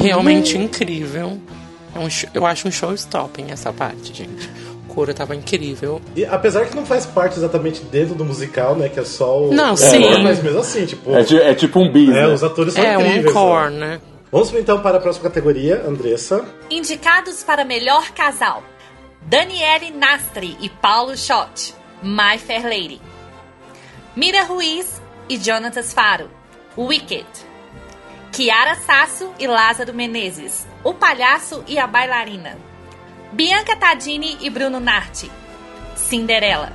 [0.00, 1.38] Realmente incrível.
[1.94, 4.48] É um show- eu acho um showstopping essa parte, gente.
[4.94, 6.00] Coro tava incrível.
[6.16, 8.88] E apesar que não faz parte exatamente dentro do musical, né?
[8.88, 9.54] Que é só o.
[9.54, 10.04] Não, o sim.
[10.04, 11.10] ator, Mas mesmo assim, tipo.
[11.14, 12.26] É, é tipo um bis, é, né?
[12.28, 13.26] os atores são É um incríveis.
[13.30, 13.78] encore, né?
[13.96, 14.00] né?
[14.32, 16.44] Vamos então para a próxima categoria, Andressa.
[16.70, 18.62] Indicados para melhor casal:
[19.22, 23.00] Daniele Nastri e Paulo Schott, My Fair Lady.
[24.14, 26.28] Mira Ruiz e Jonatas Faro,
[26.76, 27.26] Wicked.
[28.32, 32.56] Kiara Sasso e Lázaro Menezes, O Palhaço e a Bailarina.
[33.32, 35.30] Bianca Tadini e Bruno Narti,
[35.94, 36.72] Cinderela.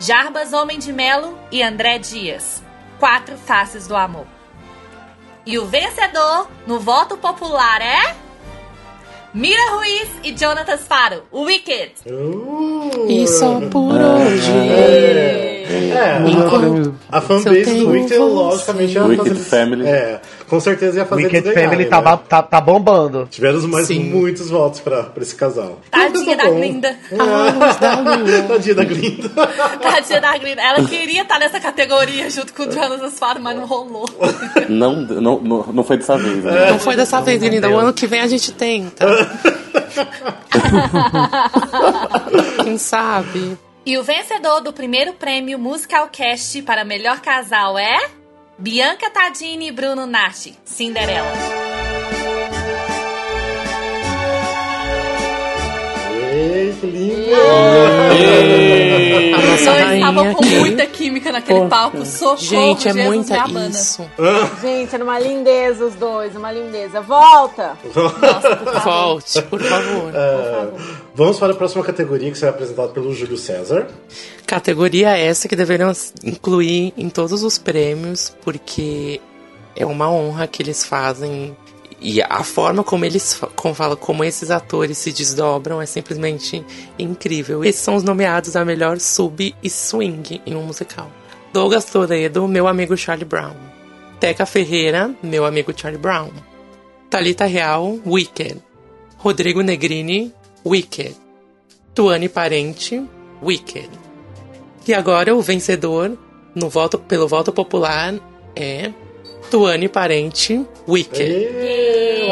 [0.00, 2.62] Jarbas Homem de Melo e André Dias,
[3.00, 4.26] Quatro Faces do Amor.
[5.44, 8.14] E o vencedor no voto popular é.
[9.34, 11.94] Mira Ruiz e Jonatas Faro, Wicked.
[12.06, 15.57] Uh, E só por hoje.
[15.70, 19.86] É, Enquanto- a, a fanbase do Wicked, logicamente, ia Wicked fazer- Family.
[19.86, 22.18] É, com certeza ia fazer Wicked Family tá, né?
[22.28, 23.26] tá, tá bombando.
[23.30, 24.04] Tivemos mais Sim.
[24.04, 25.78] muitos votos pra, pra esse casal.
[25.90, 26.50] Tadinha Tá da.
[26.50, 26.96] Glinda.
[28.48, 29.28] Tadinha da Glinda.
[29.82, 30.62] Tadinha da Glinda.
[30.62, 34.06] Ela queria estar nessa categoria junto com o Jonas Faro, mas não rolou.
[34.68, 36.70] Não, não, não, não foi dessa vez, né?
[36.72, 37.68] Não foi dessa vez, linda.
[37.70, 39.06] O ano que vem a gente tenta.
[42.62, 43.56] Quem sabe?
[43.88, 47.96] E o vencedor do primeiro prêmio Musical Cast para melhor casal é.
[48.58, 51.77] Bianca Tadini e Bruno Nashi, Cinderela.
[56.38, 57.34] Ei, que lindo!
[59.34, 62.04] A nossa dois rainha estavam com muita química naquele Pô, palco.
[62.06, 63.68] Socorro, Gente, é Jesus muita me abana.
[63.68, 64.10] isso.
[64.62, 67.00] Gente, era uma lindeza os dois, uma lindeza.
[67.00, 67.76] Volta!
[67.94, 68.82] Nossa, por favor.
[68.84, 70.12] Volte, por favor.
[70.14, 70.68] É,
[71.14, 73.88] vamos para a próxima categoria que será apresentada pelo Júlio César.
[74.46, 79.20] Categoria essa que deveriam incluir em todos os prêmios, porque
[79.74, 81.56] é uma honra que eles fazem.
[82.00, 86.64] E a forma como eles como fala, como esses atores se desdobram é simplesmente
[86.98, 87.64] incrível.
[87.64, 91.10] Esses são os nomeados a melhor sub e swing em um musical.
[91.52, 93.54] Douglas Toledo, meu amigo Charlie Brown.
[94.20, 96.30] Teca Ferreira, meu amigo Charlie Brown.
[97.10, 98.62] Talita Real, Wicked.
[99.16, 100.32] Rodrigo Negrini,
[100.64, 101.16] Wicked.
[101.94, 103.02] Tuane Parente,
[103.42, 103.88] Wicked.
[104.86, 106.16] E agora o vencedor
[106.54, 108.14] no voto, pelo voto popular
[108.54, 108.92] é
[109.50, 111.48] Tuane Parente, Wicked.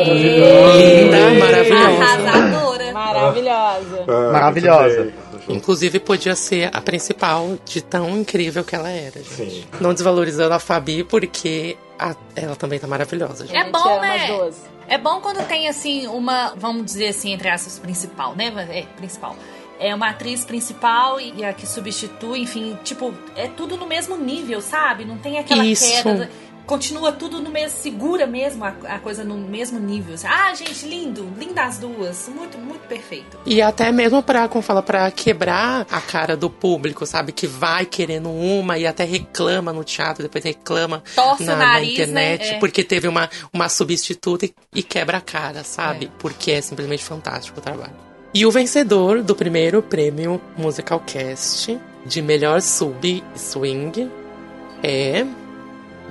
[0.07, 2.05] Linda, maravilhosa.
[2.05, 2.93] Arrasadora.
[2.93, 4.05] Maravilhosa.
[4.09, 5.13] Ah, Maravilhosa.
[5.49, 9.35] Inclusive podia ser a principal de tão incrível que ela era, gente.
[9.35, 9.65] Sim.
[9.81, 13.57] Não desvalorizando a Fabi, porque a- ela também tá maravilhosa, gente.
[13.57, 14.23] É bom, ama né?
[14.25, 14.57] as duas.
[14.89, 18.53] É bom quando tem, assim, uma, vamos dizer assim, entre aspas, principal, né?
[18.71, 19.37] É, principal.
[19.79, 24.61] É uma atriz principal e a que substitui, enfim, tipo, é tudo no mesmo nível,
[24.61, 25.05] sabe?
[25.05, 26.03] Não tem aquela Isso.
[26.03, 26.31] queda.
[26.67, 30.17] Continua tudo no mesmo, segura mesmo a, a coisa no mesmo nível.
[30.25, 32.29] Ah, gente, lindo, linda as duas.
[32.29, 33.39] Muito, muito perfeito.
[33.47, 37.31] E até mesmo pra, como fala, pra quebrar a cara do público, sabe?
[37.31, 41.67] Que vai querendo uma e até reclama no teatro, depois reclama Torce na, o na
[41.67, 42.57] nariz, internet, né?
[42.57, 42.59] É.
[42.59, 46.11] porque teve uma, uma substituta e, e quebra a cara, sabe?
[46.19, 47.95] Porque é simplesmente fantástico o trabalho.
[48.35, 54.11] E o vencedor do primeiro prêmio Musical Cast de melhor sub swing
[54.83, 55.25] é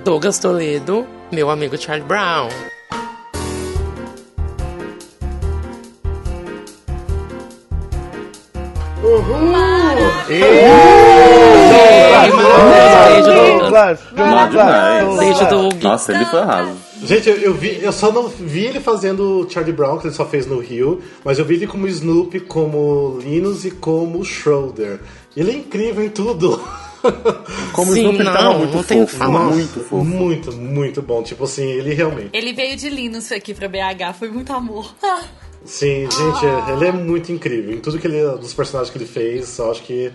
[0.06, 2.48] Douglas Toledo, meu amigo Charlie Brown.
[13.08, 14.00] Beijo, Douglas.
[14.14, 15.18] Douglas.
[15.18, 15.82] Beijo, Doug.
[15.82, 16.70] Nossa, ele foi arraso.
[17.02, 20.14] Gente, eu, eu vi, eu só não vi ele fazendo o Charlie Brown, que ele
[20.14, 25.00] só fez no Rio, mas eu vi ele como Snoopy, como Linus e como Schroeder.
[25.36, 26.62] Ele é incrível em tudo.
[27.72, 29.44] Como Sim, o Snoopy não, tava muito não fofo, falar.
[29.50, 30.04] muito fofo.
[30.04, 31.22] Muito, muito bom.
[31.22, 32.30] Tipo assim, ele realmente.
[32.32, 34.94] Ele veio de Linus aqui pra BH, foi muito amor.
[35.02, 35.22] Ah,
[35.64, 37.74] Sim, gente, ele é muito incrível.
[37.74, 38.22] Em tudo que ele.
[38.38, 40.12] dos personagens que ele fez, eu acho que.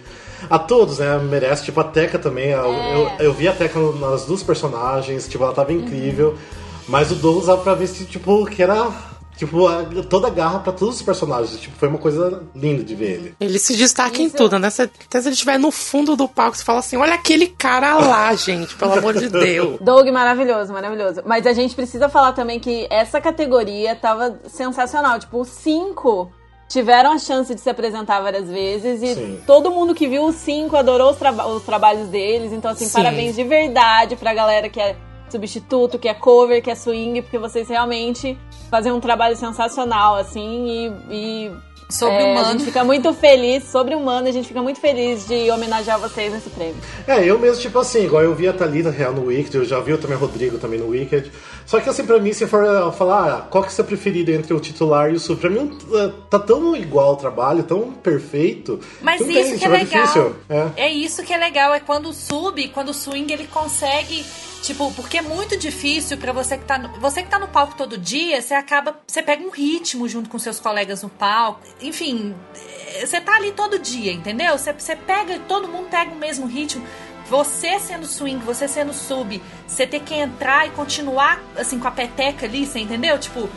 [0.49, 1.17] A todos, né?
[1.17, 1.65] Merece.
[1.65, 2.51] Tipo, a Teca também.
[2.51, 6.37] Eu, eu, eu vi a Teca nas duas personagens, tipo, ela tava incrível.
[6.87, 9.10] Mas o Douglas dava pra ver se, tipo, que era.
[9.37, 11.59] Tipo, a- toda a garra pra todos os personagens.
[11.59, 13.35] Tipo, foi uma coisa linda de ver ele.
[13.39, 14.37] Ele se destaca em Isso.
[14.37, 14.69] tudo, né?
[14.69, 17.95] Cê- Até se ele estiver no fundo do palco, você fala assim: olha aquele cara
[17.95, 19.79] lá, gente, pelo amor de Deus.
[19.81, 21.21] Doug, maravilhoso, maravilhoso.
[21.25, 25.17] Mas a gente precisa falar também que essa categoria tava sensacional.
[25.17, 26.31] Tipo, os cinco
[26.69, 29.39] tiveram a chance de se apresentar várias vezes e Sim.
[29.45, 32.53] todo mundo que viu os cinco adorou os, traba- os trabalhos deles.
[32.53, 32.93] Então, assim, Sim.
[32.93, 34.95] parabéns de verdade pra galera que é
[35.31, 38.37] substituto, que é cover, que é swing, porque vocês realmente
[38.69, 41.47] fazem um trabalho sensacional, assim, e.
[41.47, 41.51] e
[41.91, 42.51] Sobre é, A humano.
[42.53, 46.49] gente fica muito feliz, sobre humano, a gente fica muito feliz de homenagear vocês nesse
[46.49, 46.77] prêmio.
[47.05, 49.77] É, eu mesmo, tipo assim, igual eu vi a Thalita real no Wicked, eu já
[49.81, 51.29] vi também o Rodrigo também no Wicked.
[51.65, 54.31] Só que assim, pra mim, se for falar ah, qual que é o seu preferido
[54.31, 57.91] entre o titular e o sub, pra mim eh, tá tão igual o trabalho, tão
[57.91, 58.79] perfeito.
[59.01, 60.01] Mas isso tem, que é tipo, legal.
[60.01, 60.35] difícil.
[60.49, 60.67] É.
[60.77, 64.25] É isso que é legal, é quando o sub, quando o swing ele consegue,
[64.61, 67.75] tipo, porque é muito difícil pra você que tá no, você que tá no palco
[67.75, 71.61] todo dia, você acaba, você pega um ritmo junto com seus colegas no palco.
[71.81, 74.57] Enfim, eh, você tá ali todo dia, entendeu?
[74.57, 76.85] Você, você pega, todo mundo pega o mesmo ritmo.
[77.29, 81.91] Você sendo swing, você sendo sub, você ter que entrar e continuar assim com a
[81.91, 83.17] peteca ali, você entendeu?
[83.17, 83.49] Tipo,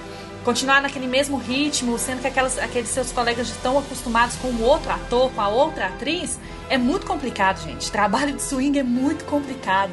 [0.45, 4.91] continuar naquele mesmo ritmo, sendo que aquelas, aqueles seus colegas estão acostumados com o outro
[4.93, 7.91] ator, com a outra atriz, é muito complicado, gente.
[7.91, 9.93] Trabalho de swing é muito complicado.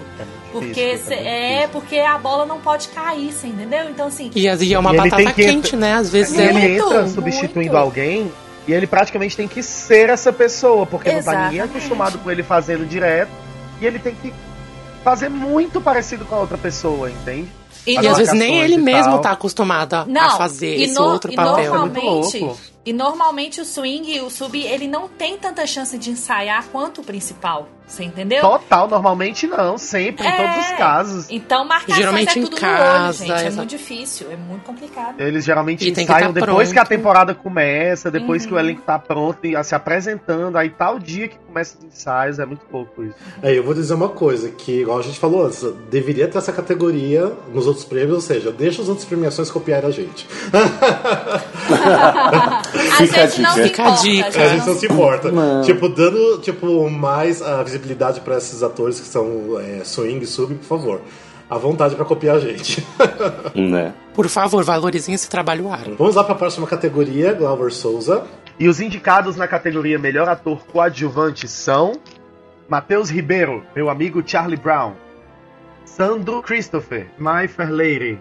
[0.52, 3.90] porque difícil, é muito é, porque a bola não pode cair, você entendeu?
[3.90, 5.96] Então, assim, E, e é uma E ele batata que quente, né?
[5.96, 7.14] Às vezes E é ele Muito, entra muito.
[7.16, 8.32] substituindo alguém
[8.68, 11.78] e ele praticamente tem que ser essa pessoa, porque não tá ninguém Exatamente.
[11.78, 13.32] acostumado com ele fazendo direto.
[13.80, 14.32] E ele tem que
[15.04, 17.50] fazer muito parecido com a outra pessoa, entende?
[17.86, 21.04] E E às vezes nem ele mesmo tá acostumado a, Não, a fazer esse no-
[21.06, 21.52] outro e papel.
[21.54, 22.06] normal- Normalmente,
[22.40, 22.62] Muito louco.
[22.86, 27.04] e normalmente o swing, o sub, ele não tem tanta chance de ensaiar quanto o
[27.04, 27.68] principal.
[27.92, 28.40] Você entendeu?
[28.40, 31.26] Total, normalmente não, sempre, em todos os casos.
[31.30, 33.32] Então marcações Geralmente é em tudo casa, no olho, gente.
[33.32, 33.56] É exato.
[33.58, 35.20] muito difícil, é muito complicado.
[35.20, 36.98] Eles geralmente E tem que ensaiam tá depois que a pronto.
[36.98, 38.48] temporada começa, depois Uhum.
[38.48, 42.40] que o elenco tá pronto e se apresentando, aí tal dia que começa os ensaios,
[42.40, 43.16] é muito pouco isso.
[43.44, 46.54] Aí eu vou dizer uma coisa, que igual a gente falou antes, deveria ter essa
[46.54, 50.26] categoria nos outros prêmios, ou seja, deixa as outras premiações copiar a gente.
[51.72, 52.62] A
[52.98, 53.64] Fica a gente não dica.
[53.64, 55.32] se Fica a importa, a gente não se importa.
[55.66, 57.81] Tipo, dando tipo, mais a visibilidade
[58.24, 61.02] pra esses atores que são é, swing e sub, por favor.
[61.50, 62.86] À vontade pra copiar a gente.
[63.54, 63.94] Né?
[64.14, 65.96] Por favor, valorizem esse trabalho árduo.
[65.98, 68.26] Vamos lá pra próxima categoria, Glauber Souza.
[68.58, 72.00] E os indicados na categoria Melhor Ator Coadjuvante são
[72.70, 74.94] Matheus Ribeiro, meu amigo Charlie Brown,
[75.84, 78.18] Sandro Christopher, My Fair Lady,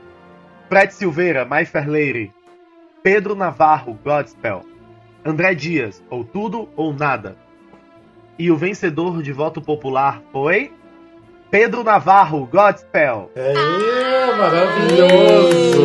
[0.68, 2.32] Fred Silveira, My Fair Lady,
[3.02, 4.64] Pedro Navarro, Godspell,
[5.24, 7.36] André Dias, Ou Tudo ou Nada.
[8.40, 10.72] E o vencedor de voto popular foi
[11.50, 13.30] Pedro Navarro, Godspell.
[13.36, 13.52] É,
[14.34, 15.82] maravilhoso!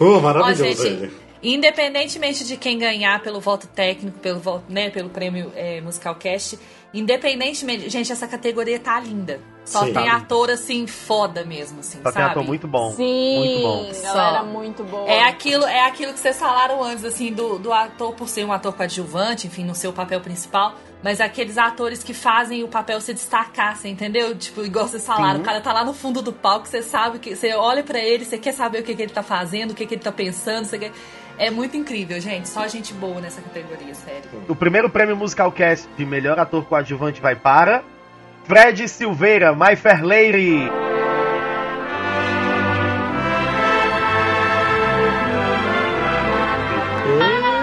[0.00, 1.12] Uh, Ó, maravilhoso gente, ele.
[1.42, 6.58] independentemente de quem ganhar pelo voto técnico, pelo voto, né, pelo prêmio é, Musical Cast,
[6.94, 9.38] independentemente, gente, essa categoria tá linda.
[9.62, 9.92] Só Sim.
[9.92, 12.30] tem ator assim foda mesmo, assim, Só tem sabe?
[12.30, 12.92] ator muito bom.
[12.92, 13.90] Sim, Muito bom.
[14.08, 14.44] ela era Só.
[14.46, 15.06] muito boa.
[15.06, 18.52] É aquilo, é aquilo que vocês falaram antes, assim, do, do ator por ser um
[18.52, 23.12] ator coadjuvante, enfim, no seu papel principal, mas aqueles atores que fazem o papel se
[23.12, 24.36] destacar, você entendeu?
[24.36, 27.34] Tipo, igual vocês falaram, o cara tá lá no fundo do palco, você sabe que.
[27.34, 29.84] Você olha pra ele, você quer saber o que, que ele tá fazendo, o que,
[29.84, 30.92] que ele tá pensando, você quer.
[31.38, 32.48] É muito incrível, gente.
[32.48, 34.22] Só gente boa nessa categoria, sério.
[34.48, 37.82] O primeiro prêmio Musical Cast de melhor ator coadjuvante vai para
[38.44, 40.68] Fred Silveira, My Fair Lady.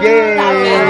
[0.00, 0.89] Tá Yeah!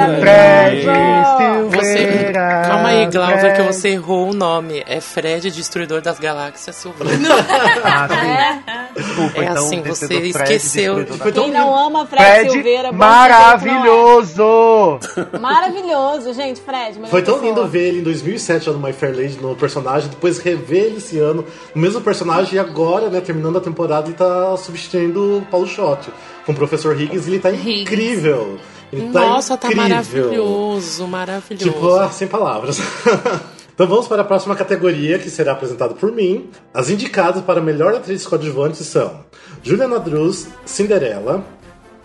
[0.00, 1.79] Tá Fred.
[1.92, 2.32] Você.
[2.32, 4.82] Calma aí, Glauber, que você errou o nome.
[4.86, 7.18] É Fred, Destruidor das Galáxias Silveira.
[7.82, 9.02] Ah, sim.
[9.02, 10.96] Desculpa, É então, assim, você Fred, esqueceu.
[11.04, 14.98] destruidor da- Quem não ama Fred, Fred, Silveira, maravilhoso!
[15.34, 15.38] é.
[15.38, 16.98] Maravilhoso, gente, Fred.
[17.08, 17.48] Foi tão pessoa.
[17.54, 20.96] lindo ver ele em 2007 já no My Fair Lady, no personagem, depois rever ele
[20.98, 25.42] esse ano no mesmo personagem e agora, né, terminando a temporada, ele tá substituindo o
[25.50, 26.10] Paulo Schott
[26.44, 27.82] com o Professor Higgins e ele tá Higgins.
[27.82, 28.58] incrível.
[28.92, 29.88] Ele Nossa, tá incrível.
[29.88, 31.64] maravilhoso, maravilhoso.
[31.70, 32.78] Tipo, ah, sem palavras.
[33.74, 36.50] então vamos para a próxima categoria, que será apresentada por mim.
[36.72, 39.24] As indicadas para melhor atriz coadjuvante são
[39.62, 41.44] Juliana Druz, Cinderela,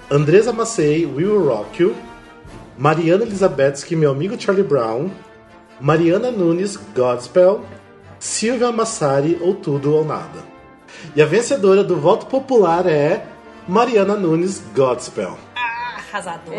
[0.10, 1.96] Andresa We Will Rock You,
[2.78, 5.10] Mariana Elizabetsky, Meu Amigo Charlie Brown,
[5.80, 7.64] Mariana Nunes, Godspell,
[8.20, 10.44] Silvia Massari, Ou Tudo ou Nada.
[11.16, 13.26] E a vencedora do voto popular é
[13.68, 15.45] Mariana Nunes, Godspell.
[16.16, 16.58] Arrasadora.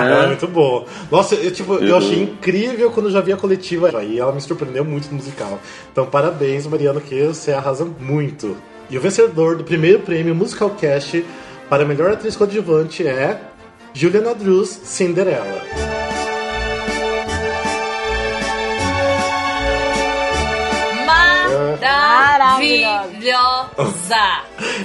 [0.00, 0.84] Ela é muito boa.
[1.10, 4.18] Nossa, eu, tipo, eu achei incrível quando eu já vi a coletiva aí.
[4.18, 5.58] Ela me surpreendeu muito no musical.
[5.90, 8.56] Então, parabéns, Mariana, que você arrasa muito.
[8.88, 11.24] E o vencedor do primeiro prêmio Musical Cast
[11.68, 13.40] para a melhor atriz coadjuvante é
[13.92, 15.97] Juliana Drews, Cinderela.
[21.80, 22.98] Maravilhosa!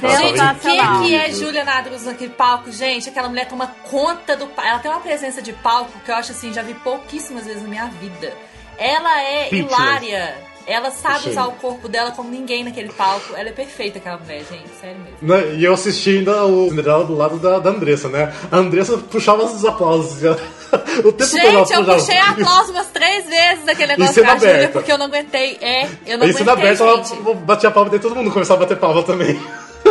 [0.01, 1.01] Gente, Sensacional.
[1.01, 2.71] quem que é Julia Nadruz naquele palco?
[2.71, 4.69] Gente, aquela mulher toma conta do palco.
[4.69, 7.69] Ela tem uma presença de palco que eu acho assim, já vi pouquíssimas vezes na
[7.69, 8.34] minha vida.
[8.77, 9.73] Ela é Speechless.
[9.73, 10.53] hilária.
[10.65, 11.30] Ela sabe Sim.
[11.32, 13.36] usar o corpo dela como ninguém naquele palco.
[13.36, 14.69] Ela é perfeita, aquela mulher, gente.
[14.80, 15.58] Sério mesmo.
[15.58, 18.34] E eu assisti ainda o Cinderela do lado da, da Andressa, né?
[18.52, 20.19] A Andressa puxava os aplausos.
[21.06, 24.91] O tempo Gente, eu puxei aplauso umas três vezes daquele negócio cena da Júlia, porque
[24.91, 25.56] eu não aguentei.
[25.62, 27.21] É, eu não cena aguentei, aberta, gente.
[27.21, 29.39] ela batia palma e todo mundo começava a bater palma também.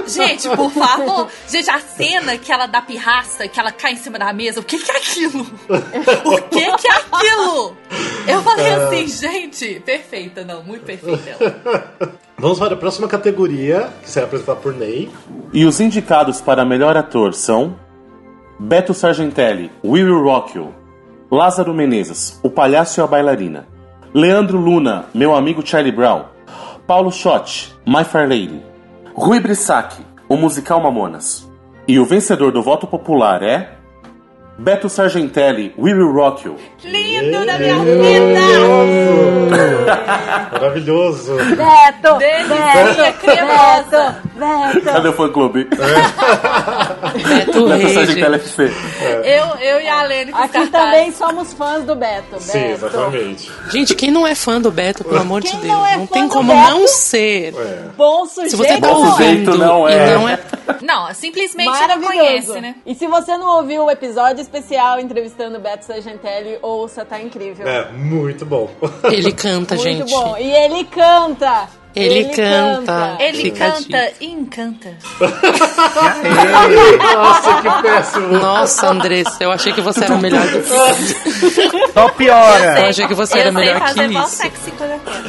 [0.06, 1.28] Gente, por favor.
[1.48, 4.64] Gente, a cena que ela dá pirraça, que ela cai em cima da mesa, o
[4.64, 5.46] que que é aquilo?
[6.24, 7.76] O que que é aquilo?
[8.26, 8.74] Eu falei É.
[8.74, 11.92] assim, gente, perfeita, não, muito perfeita ela.
[12.38, 15.10] Vamos para a próxima categoria, que será apresentada por Ney.
[15.52, 17.76] E os indicados para melhor ator são
[18.58, 20.74] Beto Sargentelli, We Will Rock You,
[21.30, 23.66] Lázaro Menezes, O Palhaço e a Bailarina,
[24.12, 26.24] Leandro Luna, Meu Amigo Charlie Brown,
[26.86, 28.60] Paulo Schott, My Fair Lady,
[29.14, 29.96] Rui Brissac,
[30.28, 31.48] O Musical Mamonas.
[31.86, 33.76] E o vencedor do voto popular é
[34.58, 36.56] Beto Sargentelli, We Will Rock You.
[36.84, 38.40] Lindo da minha vida!
[40.52, 41.36] Maravilhoso.
[41.36, 42.18] Beto!
[42.18, 44.20] Delicinha cremosa!
[44.34, 44.84] Beto!
[44.84, 45.68] Cadê o fã clube?
[47.10, 48.20] Beto Na mensagem Rede.
[48.20, 48.72] TLFC.
[49.24, 50.70] Eu, eu e a Lene Aqui cartazes.
[50.70, 52.40] também somos fãs do Beto.
[52.40, 52.72] Sim, Beto.
[52.86, 53.50] exatamente.
[53.70, 55.72] Gente, quem não é fã do Beto, pelo amor de Quem Deus?
[55.72, 56.70] não é Não tem como Beto?
[56.70, 57.54] não ser.
[57.54, 57.82] É.
[57.96, 58.50] Bom sujeito.
[58.50, 59.92] Se você tá Bom sujeito ouvindo não é.
[59.92, 60.38] e não é
[60.80, 62.74] Não, simplesmente não conhece, né?
[62.86, 67.66] E se você não ouviu o episódio especial entrevistando o Beto Sargentelli, ouça, tá incrível.
[67.66, 68.70] É, muito bom.
[69.04, 70.10] Ele canta, Muito gente.
[70.10, 70.36] bom.
[70.38, 71.68] E ele canta.
[71.94, 73.16] Ele canta.
[73.20, 74.96] Ele Fica a canta e encanta.
[77.14, 78.28] Nossa, que péssimo.
[78.28, 80.68] Nossa, Andressa, eu achei que você era melhor do que
[81.92, 82.80] Só piora.
[82.80, 84.36] Eu achei que você eu era sei melhor que fazer voz isso.
[84.36, 85.22] sexy quando eu quero.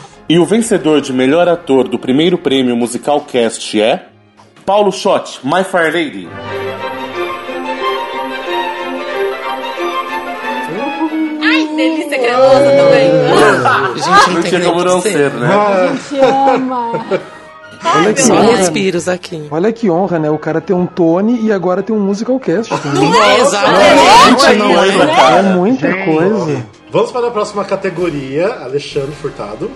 [0.28, 4.06] E o vencedor de melhor ator do primeiro prêmio musical cast é
[4.64, 6.28] Paulo Schott, My Fair Lady.
[11.80, 13.10] Delícia cremosa também.
[13.96, 15.32] Gente, não tinha como o não que ser, dizer.
[15.40, 15.98] né?
[16.08, 17.04] Te ama.
[17.82, 18.56] Olha que Só honra.
[18.56, 19.48] respiros aqui.
[19.50, 20.30] Olha que honra, né?
[20.30, 22.76] O cara tem um Tony e agora tem um musical cast.
[22.78, 23.10] também.
[23.40, 25.06] Exatamente, Não não é, é.
[25.16, 25.36] cara.
[25.36, 26.04] É muita Gente.
[26.04, 26.66] coisa.
[26.90, 29.70] Vamos para a próxima categoria, Alexandre Furtado.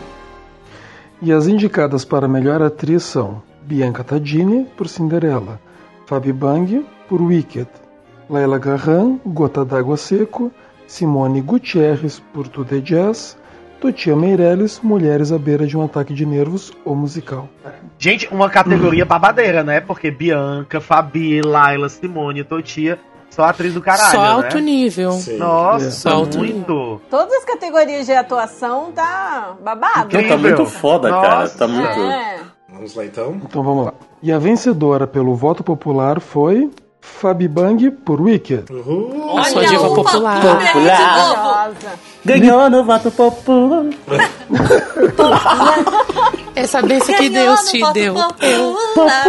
[1.23, 5.59] E as indicadas para melhor atriz são Bianca Tadini, por Cinderela,
[6.07, 7.69] Fabi Bang, por Wicked,
[8.29, 10.53] Laila Garran, Gota d'Água Seco,
[10.87, 13.37] Simone Gutierrez, por Tudo é Jazz,
[13.81, 17.49] Totia Meirelles, Mulheres à Beira de um Ataque de Nervos, ou musical.
[17.99, 19.81] Gente, uma categoria babadeira, né?
[19.81, 22.99] Porque Bianca, Fabi, Laila, Simone, Totia,
[23.35, 24.29] só atriz do caralho, Só né?
[24.29, 25.11] alto nível.
[25.13, 25.39] Sim.
[25.39, 27.01] Nossa, Só alto muito.
[27.11, 30.17] Todas as categorias de atuação tá babado.
[30.17, 31.41] Não, tá muito foda, cara.
[31.41, 31.59] Nossa.
[31.59, 32.01] Tá muito.
[32.01, 32.39] É.
[32.69, 33.41] Vamos lá então.
[33.45, 33.95] Então vamos lá.
[34.23, 36.71] E a vencedora pelo voto popular foi
[37.05, 38.65] Fabi Bang, por Wicked.
[38.73, 39.39] Uhul.
[39.39, 40.43] A sua diva o popular.
[40.43, 41.93] Maravilhosa.
[42.25, 43.85] Ganhou no voto popular.
[46.57, 48.15] É saber se que Deus te deu.
[48.15, 49.25] popular.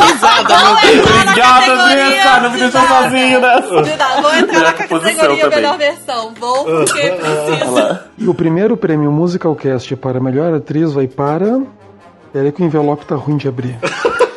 [0.00, 0.94] Risada, meu Vou Deus.
[0.94, 2.40] entrar na Obrigado, categoria Andressa.
[2.40, 3.60] Não me deixou sozinho, né?
[3.60, 4.22] De nada.
[4.22, 6.34] Vou entrar na categoria melhor versão.
[6.38, 7.98] Vou porque preciso.
[8.18, 11.60] E o primeiro prêmio Musicalcast para melhor atriz vai para.
[12.32, 13.76] Peraí que o envelope tá ruim de abrir.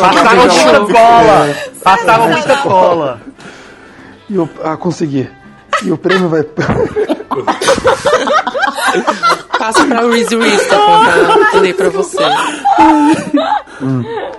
[0.00, 1.54] Passaram muita cola.
[1.82, 3.20] Passaram muita cola.
[4.28, 4.48] E o...
[4.62, 5.28] Ah, consegui.
[5.82, 6.42] E o prêmio vai.
[9.58, 11.04] Passa pra Reese Reese, tá bom?
[11.50, 12.18] Pra ler pra você.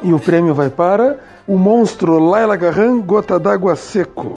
[0.03, 1.19] e o prêmio vai para.
[1.47, 4.35] O monstro Laila Garran, Gota d'Água Seco.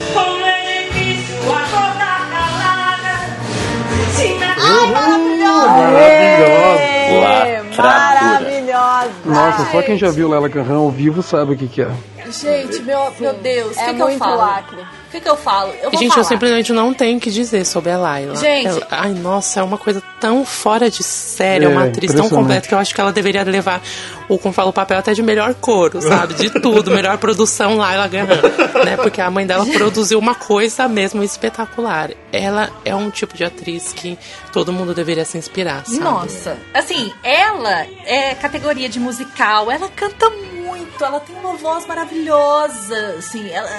[4.91, 5.97] Maravilhosa.
[5.97, 8.54] É, Lacradura.
[8.85, 9.11] Maravilhosa.
[9.25, 11.89] Nossa, só quem já viu Laila Garran ao vivo sabe o que, que é.
[12.31, 13.75] Gente, meu, meu Deus.
[13.77, 14.37] O É que, que eu falo?
[14.37, 14.77] lacre.
[14.81, 15.71] O que, que eu falo?
[15.81, 16.21] Eu vou Gente, falar.
[16.21, 18.35] eu simplesmente não tenho o que dizer sobre a Laila.
[18.35, 18.67] Gente.
[18.67, 22.27] Ela- ai, nossa, é uma coisa tão fora de série, é uma É, atriz tão
[22.27, 23.81] completa que eu acho que ela deveria levar
[24.27, 26.33] o, como fala, o papel até de melhor coro, sabe?
[26.33, 28.41] De tudo, melhor produção Laila Garran,
[28.83, 28.97] né?
[28.97, 32.09] Porque a mãe dela produziu uma coisa mesmo espetacular.
[32.33, 34.17] Ela é um tipo de atriz que
[34.51, 35.99] todo mundo deveria se inspirar, sabe?
[35.99, 40.54] Nossa, assim, ela é categoria de musical, ela canta muito,
[40.99, 43.69] ela tem uma voz maravilhosa, assim, ela.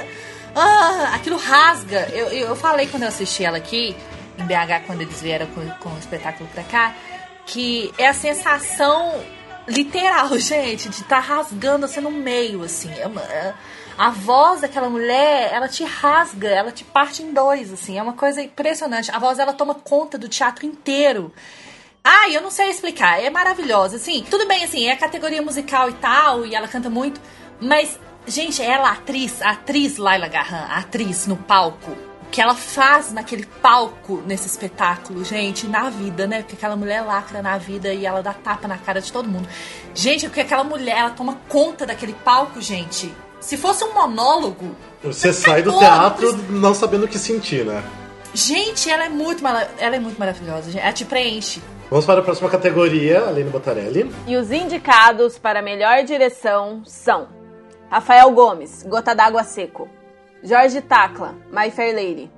[0.55, 2.09] Ah, aquilo rasga.
[2.13, 3.95] Eu, eu, falei quando eu assisti ela aqui,
[4.39, 6.95] em BH, quando eles vieram com, com o espetáculo pra cá,
[7.45, 9.15] que é a sensação
[9.69, 12.91] literal, gente, de estar rasgando assim no meio, assim.
[12.99, 13.55] É uma- é-
[13.99, 17.99] a voz daquela mulher, ela te rasga, ela te parte em dois, assim.
[17.99, 19.11] É uma coisa impressionante.
[19.11, 21.33] A voz, ela toma conta do teatro inteiro.
[22.09, 24.25] Ai, eu não sei explicar, é maravilhosa, assim.
[24.31, 27.21] Tudo bem, assim, é categoria musical e tal, e ela canta muito,
[27.61, 27.99] mas,
[28.29, 32.55] gente, ela, a atriz, a atriz Laila Garran, a atriz no palco, o que ela
[32.55, 36.43] faz naquele palco, nesse espetáculo, gente, na vida, né?
[36.43, 39.49] Porque aquela mulher lacra na vida e ela dá tapa na cara de todo mundo.
[39.93, 43.13] Gente, porque aquela mulher, ela toma conta daquele palco, gente.
[43.41, 47.83] Se fosse um monólogo, Você sai do teatro não sabendo o que sentir, né?
[48.33, 50.83] gente, ela é muito, ela é muito maravilhosa, gente.
[50.83, 51.61] Ela te preenche.
[51.89, 54.11] Vamos para a próxima categoria, Aline Botarelli.
[54.27, 57.29] E os indicados para melhor direção são
[57.89, 59.89] Rafael Gomes, Gota d'Água Seco,
[60.43, 62.29] Jorge Tacla, My Fair Lady,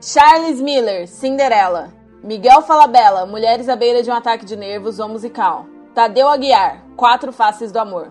[0.00, 1.92] Charles Miller, Cinderela,
[2.24, 7.32] Miguel Falabella, Mulheres à Beira de um Ataque de Nervos ou Musical, Tadeu Aguiar, Quatro
[7.32, 8.08] Faces do Amor.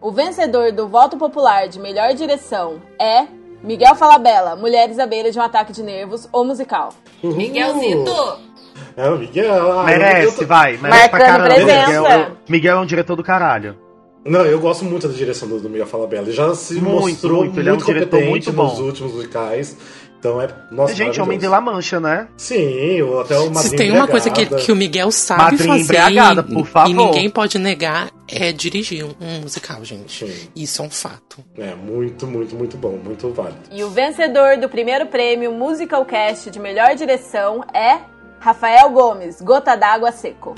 [0.00, 3.28] O vencedor do voto popular de melhor direção é
[3.62, 6.88] Miguel Falabella, Mulheres à Beira de um Ataque de Nervos ou Musical.
[7.22, 7.36] Uhul.
[7.36, 8.51] Miguelzito!
[8.96, 9.80] É o Miguel.
[9.80, 10.76] Ah, Merece, tô- vai.
[10.76, 11.54] Merece pra Marcando caramba.
[11.54, 11.86] presença.
[12.02, 13.76] Miguel, Miguel é um diretor do caralho.
[14.24, 16.22] Não, eu gosto muito da direção do, do Miguel Falabella.
[16.26, 17.46] Ele já se Muito, mostrou muito.
[17.54, 18.82] muito, Ele é um diretor muito nos bom.
[18.84, 19.76] últimos musicais.
[20.20, 20.48] Então é.
[20.70, 21.48] Nossa, Gente, Homem de.
[21.48, 22.28] La Mancha, né?
[22.36, 25.68] Sim, ou até o Madrinha Se tem uma coisa que, que o Miguel sabe Madrinha
[25.70, 26.94] fazer embriagada, por e favor.
[26.94, 30.24] ninguém pode negar é dirigir um, um musical, gente.
[30.24, 30.48] Sim.
[30.54, 31.38] Isso é um fato.
[31.58, 33.58] É, muito, muito, muito bom, muito válido.
[33.72, 37.98] E o vencedor do primeiro prêmio Musical Cast de melhor direção é
[38.42, 40.56] Rafael Gomes, Gota d'Água Seco.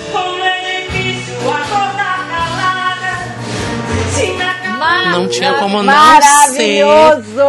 [5.13, 7.43] Não tinha como não Maravilhoso!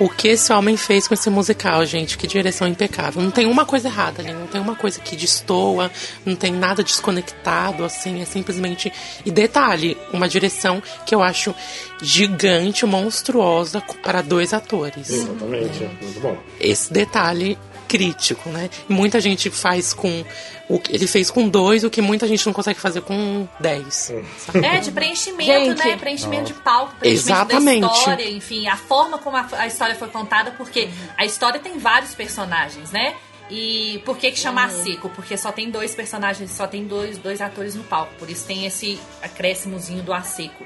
[0.00, 2.16] O que esse homem fez com esse musical, gente?
[2.16, 3.20] Que direção impecável.
[3.22, 5.90] Não tem uma coisa errada ali, não tem uma coisa que destoa,
[6.24, 8.90] não tem nada desconectado, assim, é simplesmente.
[9.26, 11.54] E detalhe, uma direção que eu acho
[12.00, 15.10] gigante, monstruosa para dois atores.
[15.10, 16.38] Exatamente, muito bom.
[16.58, 17.58] Esse detalhe
[17.92, 18.70] crítico, né?
[18.88, 20.24] E muita gente faz com.
[20.66, 24.10] O que ele fez com dois, o que muita gente não consegue fazer com dez.
[24.38, 24.64] sabe?
[24.64, 25.86] É, de preenchimento, Gente.
[25.86, 25.96] né?
[25.98, 27.80] Preenchimento de palco, preenchimento Exatamente.
[27.82, 30.88] da história, enfim, a forma como a, a história foi contada, porque
[31.18, 33.14] a história tem vários personagens, né?
[33.50, 35.10] E por que que chamar seco?
[35.10, 38.64] Porque só tem dois personagens, só tem dois, dois atores no palco, por isso tem
[38.64, 40.64] esse acréscimozinho do a seco.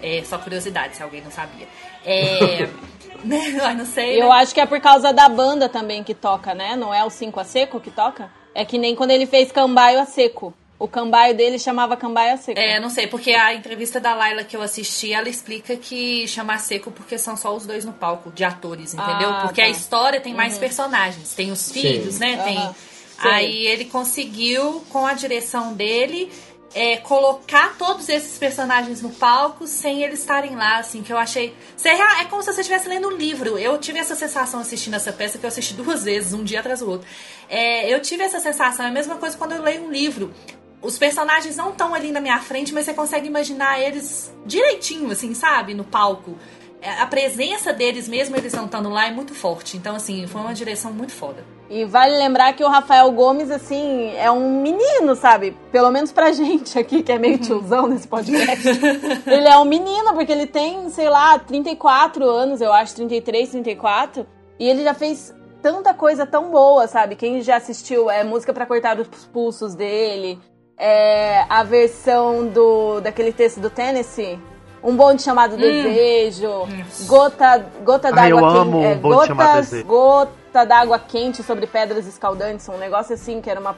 [0.00, 1.66] É, só curiosidade, se alguém não sabia.
[2.04, 2.68] É,
[3.24, 3.56] né?
[3.58, 4.20] Eu não sei.
[4.20, 4.34] Eu né?
[4.36, 6.76] acho que é por causa da banda também que toca, né?
[6.76, 8.30] Não é o 5 a seco que toca?
[8.54, 10.54] É que nem quando ele fez Cambaio a Seco.
[10.80, 12.58] O cambaio dele chamava Cambaio a Seco.
[12.58, 16.60] É, não sei, porque a entrevista da Laila que eu assisti, ela explica que chamar
[16.60, 19.28] seco porque são só os dois no palco, de atores, entendeu?
[19.28, 19.66] Ah, porque tá.
[19.66, 22.36] a história tem mais personagens, tem os filhos, né?
[22.44, 22.58] Tem.
[22.58, 22.74] Aham.
[23.20, 23.28] Sim.
[23.28, 26.30] Aí ele conseguiu, com a direção dele,
[26.74, 31.54] é, colocar todos esses personagens no palco sem eles estarem lá, assim, que eu achei.
[31.84, 33.58] É é como se você estivesse lendo um livro.
[33.58, 36.80] Eu tive essa sensação assistindo essa peça, que eu assisti duas vezes, um dia atrás
[36.80, 37.08] do outro.
[37.48, 40.32] É, eu tive essa sensação, é a mesma coisa quando eu leio um livro.
[40.80, 45.34] Os personagens não estão ali na minha frente, mas você consegue imaginar eles direitinho, assim,
[45.34, 45.74] sabe?
[45.74, 46.38] No palco.
[46.80, 49.76] É, A presença deles, mesmo eles não estando lá, é muito forte.
[49.76, 51.44] Então, assim, foi uma direção muito foda.
[51.70, 55.56] E vale lembrar que o Rafael Gomes, assim, é um menino, sabe?
[55.70, 58.66] Pelo menos pra gente aqui, que é meio tiozão nesse podcast.
[59.26, 64.26] ele é um menino, porque ele tem, sei lá, 34 anos, eu acho, 33, 34.
[64.58, 67.16] E ele já fez tanta coisa tão boa, sabe?
[67.16, 70.38] Quem já assistiu é música pra cortar os pulsos dele,
[70.78, 74.38] é a versão do daquele texto do Tennessee.
[74.82, 76.66] Um bonde chamado Desejo,
[77.06, 79.86] gota, gota d'água eu quente, amo é, Um gotas, Desejo.
[79.86, 83.76] gota d'água quente sobre pedras escaldantes, um negócio assim que era uma,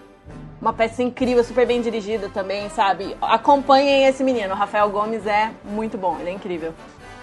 [0.61, 3.16] uma peça incrível, super bem dirigida também, sabe?
[3.20, 6.74] Acompanhem esse menino, o Rafael Gomes é muito bom, ele é incrível.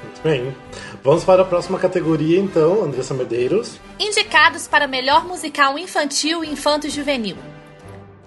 [0.03, 0.55] Muito bem.
[1.03, 3.79] Vamos para a próxima categoria, então, Andressa Medeiros.
[3.99, 7.35] Indicados para melhor musical infantil e infanto-juvenil: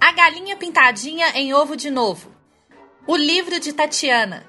[0.00, 2.28] A Galinha Pintadinha em Ovo de Novo,
[3.06, 4.44] O Livro de Tatiana,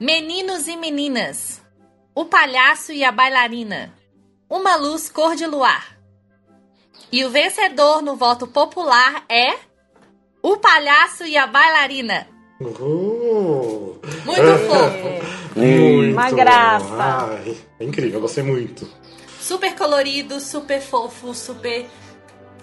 [0.00, 1.60] Meninos e Meninas,
[2.14, 3.92] O Palhaço e a Bailarina,
[4.48, 5.98] Uma Luz Cor de Luar.
[7.12, 9.56] E o vencedor no voto popular é
[10.42, 12.26] O Palhaço e a Bailarina.
[12.60, 15.58] Uh, Muito fofo.
[15.58, 16.94] muito Uma graça.
[16.98, 18.88] Ai, é incrível, eu gostei muito.
[19.40, 21.86] super colorido, super fofo, super.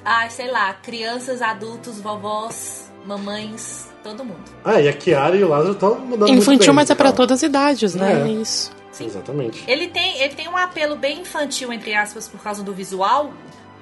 [0.06, 4.44] Ai, sei lá, crianças, adultos, vovós, mamães, todo mundo.
[4.64, 7.08] Ah, e a Kiara e o Lázaro estão mandando muito Infantil, bem, mas é pra
[7.08, 7.18] então.
[7.18, 8.24] todas as idades, né?
[8.24, 8.30] É.
[8.30, 8.72] Isso.
[9.00, 9.64] Exatamente.
[9.68, 13.32] Ele tem, ele tem um apelo bem infantil, entre aspas, por causa do visual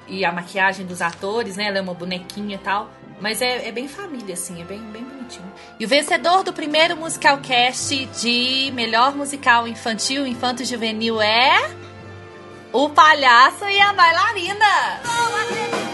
[0.08, 1.68] e a maquiagem dos atores, né?
[1.68, 2.90] Ela é uma bonequinha e tal.
[3.20, 5.50] Mas é, é bem família, assim, é bem, bem bonitinho.
[5.80, 11.72] E o vencedor do primeiro musical cast de melhor musical infantil, infanto juvenil é.
[12.74, 15.00] O Palhaço e a Bailarina!
[15.02, 15.85] Vou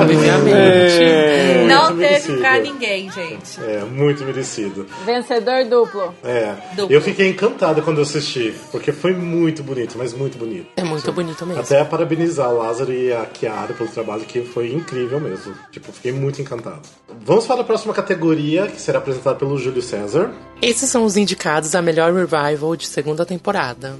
[0.00, 1.66] Obviamente.
[1.66, 2.38] Não teve merecido.
[2.38, 3.60] pra ninguém, gente.
[3.62, 4.86] É, muito merecido.
[5.04, 6.14] Vencedor duplo.
[6.24, 6.54] É.
[6.74, 6.94] Duplo.
[6.94, 10.68] Eu fiquei encantado quando eu assisti, porque foi muito bonito, mas muito bonito.
[10.76, 11.62] É muito bonito mesmo.
[11.62, 15.54] Até parabenizar o Lázaro e a Kiara pelo trabalho, que foi incrível mesmo.
[15.70, 16.82] Tipo, fiquei muito encantado.
[17.24, 20.30] Vamos para a próxima categoria, que será apresentada pelo Júlio César.
[20.62, 23.96] Esses são os indicados a melhor revival de segunda temporada.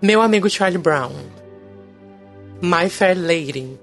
[0.00, 1.12] Meu amigo Charlie Brown.
[2.60, 3.78] My Fair Lady.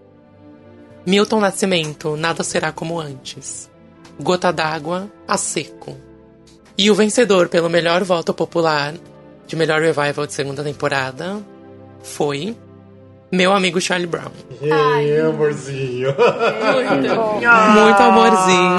[1.05, 3.69] Milton Nascimento, Nada Será Como Antes.
[4.19, 5.95] Gota d'Água, A Seco.
[6.78, 8.93] E o vencedor pelo melhor voto popular
[9.47, 11.41] de melhor revival de segunda temporada
[12.03, 12.55] foi
[13.32, 14.32] Meu Amigo Charlie Brown.
[14.61, 16.13] Ei, amorzinho.
[17.73, 18.76] Muito amorzinho.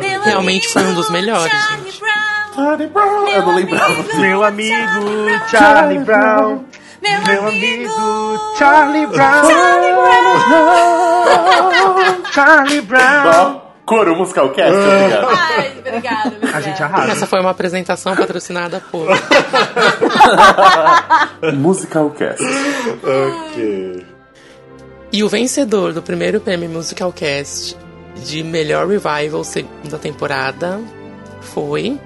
[0.00, 2.00] Meu Realmente foi um dos melhores, Charlie gente.
[2.00, 4.02] Brown, Charlie Brown, eu não lembrava.
[4.18, 4.76] Meu amigo
[5.50, 6.64] Charlie Brown.
[7.02, 9.48] Meu amigo Charlie Brown.
[12.32, 13.60] Charlie Brown.
[13.84, 15.28] Coro Musicalcast, obrigado.
[15.28, 16.56] Ai, obrigada, obrigada.
[16.56, 17.12] A gente arrasa.
[17.12, 19.08] Essa foi uma apresentação patrocinada por.
[21.52, 22.42] Musicalcast.
[23.02, 24.06] Ok.
[25.12, 27.76] E o vencedor do primeiro prêmio Musicalcast
[28.24, 30.80] de melhor revival segunda temporada
[31.40, 32.00] foi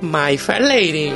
[0.00, 1.12] My Fair Lady.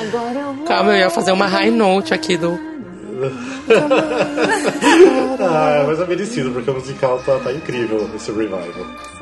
[0.00, 0.64] Agora eu vou.
[0.64, 2.75] Calma, eu ia fazer uma high note aqui do.
[5.40, 8.60] Ah, mas é merecido, porque o musical tá, tá incrível, esse revival.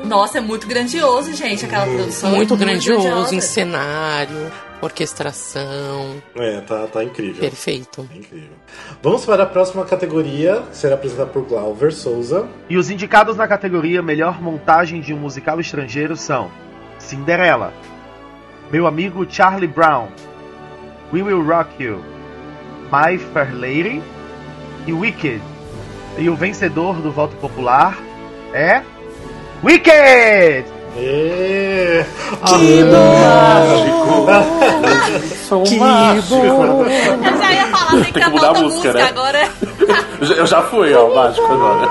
[0.03, 2.29] Nossa, é muito grandioso, gente, aquela produção.
[2.31, 3.35] é Muito grandioso grandiosa.
[3.35, 6.15] em cenário, orquestração.
[6.35, 7.41] É, tá, tá incrível.
[7.41, 8.07] Perfeito.
[8.13, 8.49] Incrível.
[9.01, 12.47] Vamos para a próxima categoria, que será apresentada por Glauber Souza.
[12.69, 16.49] E os indicados na categoria Melhor Montagem de um Musical Estrangeiro são
[16.97, 17.73] Cinderela,
[18.71, 20.07] Meu Amigo Charlie Brown,
[21.13, 22.01] We Will Rock You,
[22.91, 24.01] My Fair Lady
[24.87, 25.41] e Wicked.
[26.17, 27.97] E o vencedor do voto popular
[28.53, 28.81] é
[29.63, 30.65] Wicked!
[30.95, 32.05] Que
[32.85, 34.25] mágico.
[35.49, 36.85] bom!
[36.85, 39.03] Eu já ia falar, tem que que dar mudar a música, música né?
[39.03, 39.49] agora.
[40.37, 41.89] Eu já- fui, ó, mágico agora.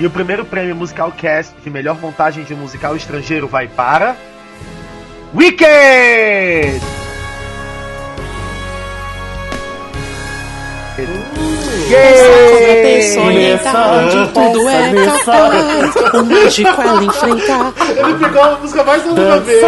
[0.00, 4.16] E o primeiro prêmio Musical Cast de melhor montagem de um musical estrangeiro vai para.
[5.34, 6.80] Wicked!
[13.52, 15.94] Entra onde tudo é capaz.
[16.12, 17.72] O mágico ela enfrentar.
[17.88, 19.64] Ele pegou a música mais nada a ver.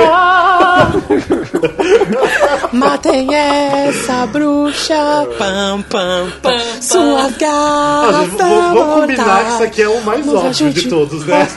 [2.73, 5.27] Matem essa bruxa.
[5.39, 6.59] Pam, pam, pam.
[6.81, 10.89] Suas Ah, vamos, vamos combinar que isso aqui é o mais Mas a óbvio de
[10.89, 11.49] todos, né?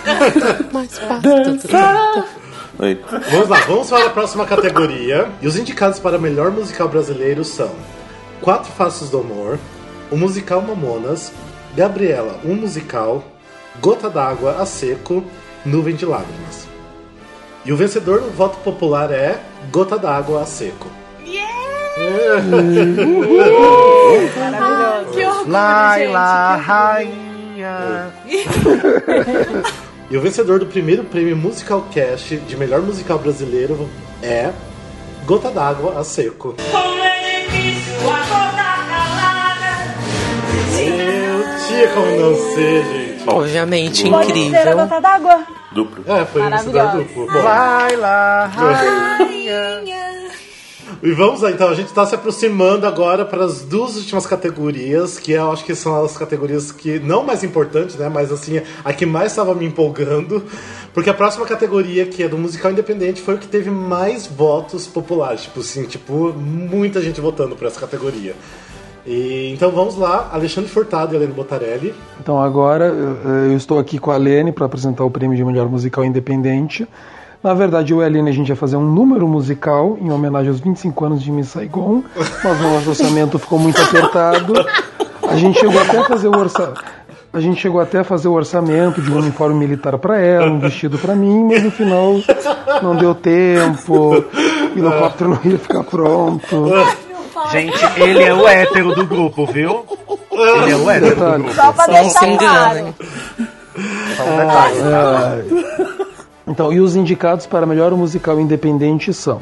[0.72, 2.26] Mais fácil.
[2.80, 3.00] Oi.
[3.32, 5.28] Vamos lá, vamos para a próxima categoria.
[5.42, 7.72] E os indicados para melhor musical brasileiro são
[8.42, 9.60] Quatro Faces do Amor,
[10.12, 11.32] o musical Mamonas,
[11.76, 13.24] Gabriela, um musical,
[13.80, 15.24] Gota d'Água a Seco,
[15.66, 16.68] Nuvem de Lágrimas.
[17.66, 19.40] E o vencedor do voto popular é
[19.72, 20.88] Gota d'Água a Seco.
[24.50, 25.12] Maravilhoso.
[25.14, 26.68] Que orgulho, Laila, gente.
[26.68, 28.14] rainha.
[30.10, 33.90] E o vencedor do primeiro prêmio Musical Cast de melhor musical brasileiro
[34.24, 34.52] é
[35.26, 36.56] Gota d'Água a Seco.
[40.80, 43.24] Eu tinha como não ser, gente.
[43.30, 44.78] Obviamente, Pode ser a incrível.
[44.78, 45.44] gota d'água.
[45.72, 46.04] Duplo.
[46.08, 46.98] É, foi Maravilhosa.
[46.98, 47.28] duplo.
[47.28, 49.82] Bom, Laila, rainha.
[51.02, 55.20] E vamos lá, então, a gente está se aproximando agora para as duas últimas categorias,
[55.20, 58.92] que eu acho que são as categorias que, não mais importantes, né, mas assim, a
[58.92, 60.44] que mais estava me empolgando,
[60.96, 64.88] porque a próxima categoria, que é do musical independente, foi o que teve mais votos
[64.88, 68.36] populares, tipo assim, tipo, muita gente votando para essa categoria.
[69.06, 71.94] E, então vamos lá, Alexandre Furtado e Helena Botarelli.
[72.20, 75.70] Então agora eu eu estou aqui com a Lene para apresentar o prêmio de melhor
[75.70, 76.86] musical independente.
[77.44, 81.06] Na verdade, eu e a gente ia fazer um número musical em homenagem aos 25
[81.06, 82.04] anos de Miss Saigon,
[82.44, 84.54] mas o nosso orçamento ficou muito apertado.
[85.30, 86.84] A gente chegou até a fazer o orçamento.
[87.34, 90.60] A gente chegou até a fazer o orçamento de um uniforme militar para ela, um
[90.60, 92.16] vestido para mim, mas no final
[92.82, 94.26] não deu tempo, o
[94.76, 96.72] helicóptero não ia ficar pronto.
[97.52, 99.86] Gente, ele é o hétero do grupo, viu?
[100.32, 101.44] Ele é o hétero do Detalhe.
[101.44, 101.56] grupo.
[101.56, 102.96] Só pra deixar enganem.
[102.96, 103.46] claro.
[104.16, 104.82] Só um detalhe.
[104.84, 106.07] Ai.
[106.48, 109.42] Então, e os indicados para melhor musical independente são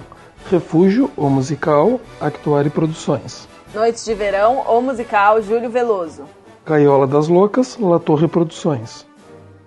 [0.50, 3.48] Refúgio, o musical, Actuare Produções.
[3.74, 6.26] Noites de Verão, ou musical Júlio Veloso.
[6.66, 9.06] Gaiola das Loucas, La Torre Produções.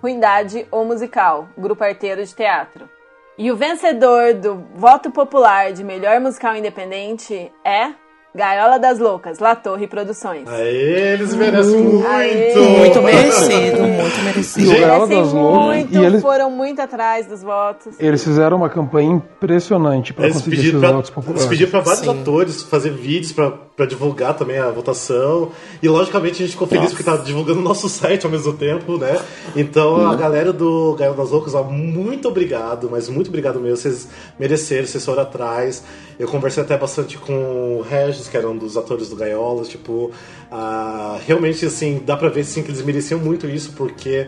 [0.01, 2.89] Ruindade, ou musical Grupo Arteiro de Teatro.
[3.37, 7.93] E o vencedor do voto popular de melhor musical independente é
[8.35, 10.47] Gaiola das Loucas, La Torre Produções.
[10.47, 12.07] Aê, eles merecem muito!
[12.07, 12.53] Aê.
[12.55, 14.71] Muito merecido, muito merecido.
[14.71, 15.65] E o Gaiola Merecem das Loucas.
[15.65, 17.95] muito, E eles, foram muito atrás dos votos.
[17.99, 21.41] eles fizeram uma campanha impressionante para conseguir esses pra, votos populares.
[21.41, 22.21] eles pediram pra vários Sim.
[22.21, 25.51] atores fazer vídeos pra, pra divulgar também a votação.
[25.81, 28.97] E logicamente a gente ficou feliz porque tá divulgando o nosso site ao mesmo tempo,
[28.97, 29.17] né?
[29.55, 33.77] Então a galera do Gaiola das Loucas, ó, muito obrigado, mas muito obrigado mesmo.
[33.77, 35.81] Vocês mereceram, vocês foram atrás.
[36.19, 40.11] Eu conversei até bastante com o Regis, que era um dos atores do Gaiolas, tipo,
[40.51, 44.27] ah, realmente assim, dá pra ver sim, que eles mereciam muito isso, porque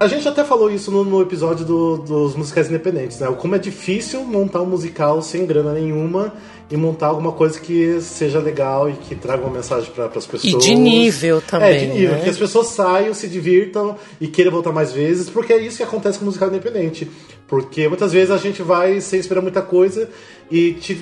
[0.00, 3.28] A gente até falou isso no, no episódio do- dos musicais independentes, né?
[3.38, 6.32] Como é difícil montar um musical sem grana nenhuma
[6.70, 10.44] e montar alguma coisa que seja legal e que traga uma mensagem para as pessoas.
[10.44, 12.20] E de nível também, É, de nível, né?
[12.22, 15.82] que as pessoas saiam, se divirtam e queiram voltar mais vezes, porque é isso que
[15.82, 17.10] acontece com o musical independente.
[17.46, 20.10] Porque muitas vezes a gente vai sem esperar muita coisa
[20.50, 21.00] e te,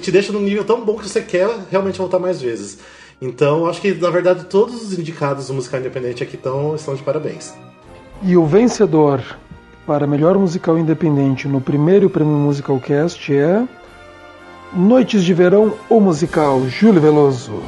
[0.00, 2.78] te deixa num nível tão bom que você quer realmente voltar mais vezes.
[3.22, 7.02] Então, acho que, na verdade, todos os indicados do musical independente aqui tão, estão de
[7.02, 7.54] parabéns.
[8.22, 9.22] E o vencedor
[9.86, 13.64] para melhor musical independente no primeiro prêmio Musical Cast é
[14.76, 17.62] Noites de Verão, o musical Júlio Veloso.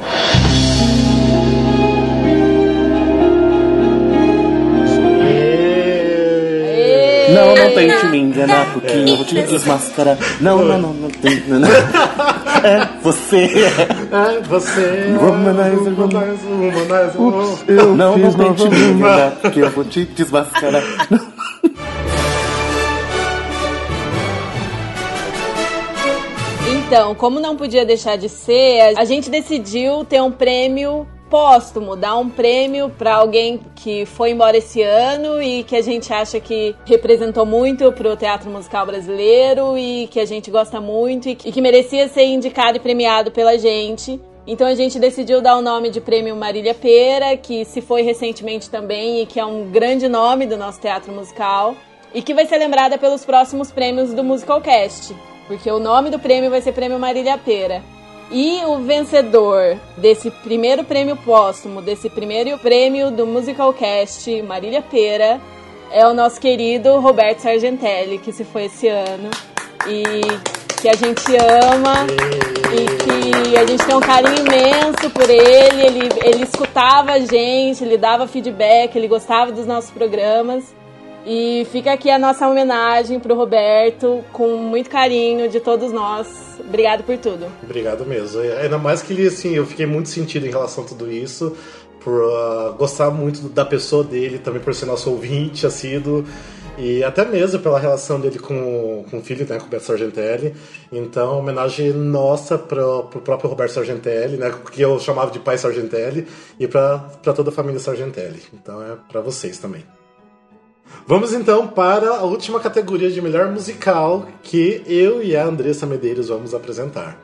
[7.33, 10.17] Não, não tente me enganar, porque eu vou te desmascarar.
[10.41, 11.43] Não, não, não, não tem.
[11.47, 11.69] Não, não.
[12.63, 13.71] É você.
[14.11, 15.15] É, você.
[15.21, 20.05] Womanizer, Womanizer, womanizer, Ups, eu Não, fiz não tente me enganar, porque eu vou te
[20.05, 20.83] desmascarar.
[26.87, 32.15] Então, como não podia deixar de ser, a gente decidiu ter um prêmio póstumo, dar
[32.15, 36.73] um prêmio para alguém que foi embora esse ano e que a gente acha que
[36.85, 41.51] representou muito pro teatro musical brasileiro e que a gente gosta muito e que, e
[41.51, 44.17] que merecia ser indicado e premiado pela gente.
[44.47, 48.69] Então a gente decidiu dar o nome de prêmio Marília Pera, que se foi recentemente
[48.69, 51.75] também e que é um grande nome do nosso teatro musical
[52.13, 55.13] e que vai ser lembrada pelos próximos prêmios do Musicalcast,
[55.47, 57.81] porque o nome do prêmio vai ser Prêmio Marília Pera.
[58.29, 65.39] E o vencedor desse primeiro prêmio póstumo, desse primeiro prêmio do Musicalcast Marília Pera,
[65.89, 69.29] é o nosso querido Roberto Sargentelli, que se foi esse ano
[69.87, 71.35] e que a gente
[71.73, 72.05] ama
[72.73, 75.81] e que a gente tem um carinho imenso por ele.
[75.81, 80.75] Ele, ele escutava a gente, ele dava feedback, ele gostava dos nossos programas.
[81.29, 86.57] E fica aqui a nossa homenagem pro Roberto, com muito carinho de todos nós.
[86.57, 87.47] Obrigado por tudo.
[87.61, 88.39] Obrigado mesmo.
[88.39, 91.53] Ainda mais que ele, assim, eu fiquei muito sentido em relação a tudo isso,
[91.99, 96.23] por ah, gostar muito da pessoa dele, também por ser nosso ouvinte assíduo,
[96.77, 100.55] e até mesmo pela relação dele com, com o filho, né, com o Roberto Sargentelli.
[100.89, 106.25] Então, homenagem nossa pro, pro próprio Roberto Sargentelli, né, que eu chamava de pai Sargentelli,
[106.57, 108.41] e pra toda a família Sargentelli.
[108.53, 109.83] Então, é pra vocês também.
[111.05, 116.27] Vamos então para a última categoria de melhor musical que eu e a Andressa Medeiros
[116.27, 117.17] vamos apresentar.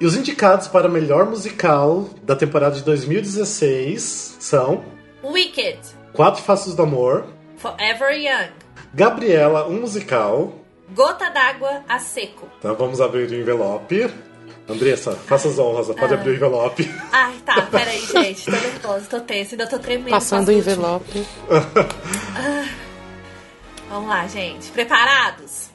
[0.00, 4.82] E os indicados para melhor musical da temporada de 2016 são
[5.22, 5.78] Wicked,
[6.12, 8.50] Quatro Faces do Amor, Forever Young,
[8.94, 10.52] Gabriela, um musical.
[10.92, 12.48] Gota d'água a seco.
[12.58, 14.10] Então vamos abrir o envelope.
[14.68, 16.90] Andressa, faça as honras, pode abrir o envelope.
[17.12, 18.44] Ai, tá, peraí, gente.
[18.44, 20.10] Tô nervosa, tô tensa, ainda tô tremendo.
[20.10, 21.26] Passando o Faço último.
[23.90, 24.70] Vamos lá, gente.
[24.70, 25.68] Preparados?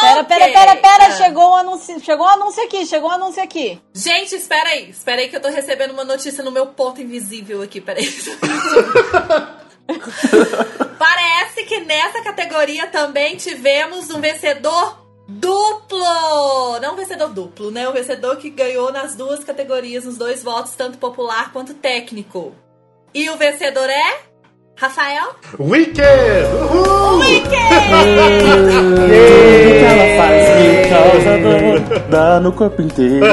[0.00, 0.52] Pera, pera, Ok.
[0.52, 1.10] pera, pera, Ah.
[1.12, 3.80] chegou um anúncio, chegou um anúncio aqui, chegou um anúncio aqui.
[3.94, 4.90] Gente, espera aí.
[4.90, 7.80] Espera aí que eu tô recebendo uma notícia no meu ponto invisível aqui.
[7.80, 8.04] Peraí.
[10.98, 14.98] Parece que nessa categoria também tivemos um vencedor
[15.28, 16.78] duplo.
[16.80, 17.88] Não um vencedor duplo, né?
[17.88, 22.52] Um vencedor que ganhou nas duas categorias, nos dois votos, tanto popular quanto técnico.
[23.14, 24.31] E o vencedor é...
[24.74, 25.28] Rafael?
[25.60, 26.02] Wicked!
[26.72, 27.22] Uhul!
[29.84, 33.24] Ela faz me causa dor, dá no corpo inteiro.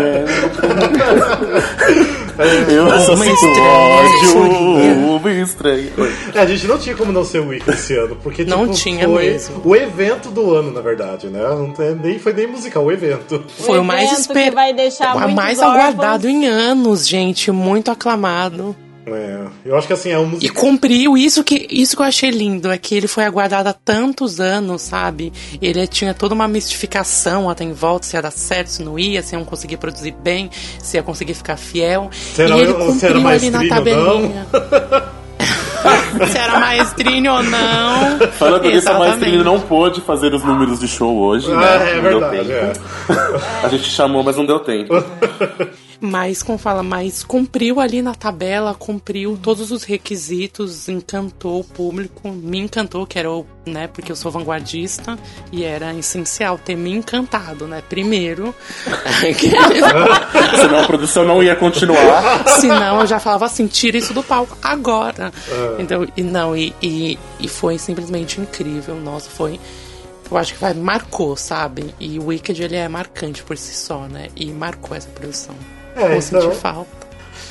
[2.69, 3.33] Eu estranha.
[3.57, 5.89] ódio, uma estranha.
[6.33, 8.75] É, a gente não tinha como não ser o Wicked esse ano, porque Não tipo,
[8.75, 9.61] tinha foi mesmo.
[9.65, 11.41] o evento do ano, na verdade, né?
[11.41, 13.43] Não tem- nem, foi nem musical, o evento.
[13.57, 14.55] Foi o mais evento que esperado.
[14.55, 17.51] vai deixar O mais aguardado em anos, gente.
[17.51, 18.75] Muito aclamado.
[19.15, 20.55] É, eu acho que assim, é um E musical.
[20.63, 24.39] cumpriu isso que, isso que eu achei lindo, é que ele foi aguardado há tantos
[24.39, 25.31] anos, sabe?
[25.61, 29.21] Ele tinha toda uma mistificação até em volta, se ia dar certo, se não ia,
[29.21, 30.49] se iam conseguir produzir bem,
[30.81, 32.09] se ia conseguir ficar fiel.
[32.11, 34.47] Se era- e ele se cumpriu era ali na tabelinha.
[36.31, 38.19] se era maestrino ou não.
[38.37, 38.99] Falando nisso, a.
[38.99, 41.55] Maestrina não pôde fazer os números de show hoje, né?
[41.57, 42.65] Ah, é Não deu verdade, é.
[42.67, 42.79] tempo.
[43.63, 44.93] A gente chamou, mas não deu tempo.
[46.01, 52.29] Mas, como fala, mas cumpriu ali na tabela, cumpriu todos os requisitos, encantou o público,
[52.29, 55.19] me encantou, que era o, né, porque eu sou vanguardista
[55.51, 58.55] e era essencial ter me encantado, né, primeiro.
[60.55, 62.47] Senão a produção não ia continuar.
[62.61, 65.33] Senão eu já falava assim, tira isso do palco agora.
[65.79, 69.59] Então, e não, e, e, e foi simplesmente incrível, nossa, foi.
[70.31, 71.93] Eu acho que vai, marcou, sabe?
[71.99, 74.27] E o Wicked ele é marcante por si só, né?
[74.35, 75.55] E marcou essa produção.
[75.95, 76.99] É, Vou então- sentir falta.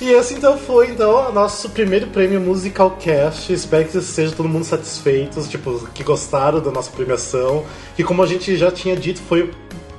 [0.01, 3.53] E esse então foi então o nosso primeiro prêmio Musical Cast.
[3.53, 7.65] Espero que seja todo mundo satisfeitos, tipo, que gostaram da nossa premiação.
[7.97, 9.51] Que como a gente já tinha dito, foi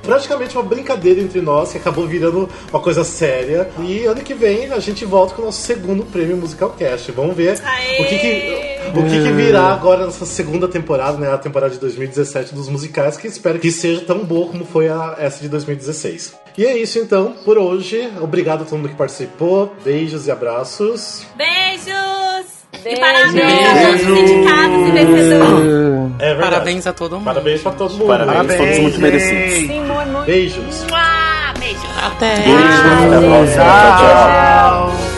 [0.02, 3.70] praticamente uma brincadeira entre nós, que acabou virando uma coisa séria.
[3.80, 7.12] E ano que vem a gente volta com o nosso segundo prêmio Musical Cast.
[7.12, 8.02] Vamos ver Aê!
[8.02, 11.32] o que, que o que, que virá agora nessa segunda temporada, né?
[11.32, 15.16] A temporada de 2017 dos musicais, que espero que seja tão boa como foi a,
[15.18, 16.34] essa de 2016.
[16.58, 18.10] E é isso então por hoje.
[18.22, 19.74] Obrigado a todo mundo que participou.
[19.84, 21.26] Beijos e abraços.
[21.38, 22.60] Beijos!
[22.74, 23.02] E Beijo.
[23.02, 26.12] parabéns a todos os indicados e vencedores.
[26.20, 26.40] É verdade.
[26.40, 27.26] Parabéns a todo mundo.
[27.26, 28.08] Parabéns pra todo mundo.
[28.08, 29.54] Parabéns, todos muito merecidos.
[29.54, 30.26] Sim, muito, muito.
[30.26, 30.86] Beijos.
[30.90, 31.54] Mua!
[31.60, 31.90] Beijos!
[32.04, 32.34] Até.
[32.34, 33.64] Até a próxima.
[33.64, 34.94] Tchau, tchau.
[35.06, 35.09] O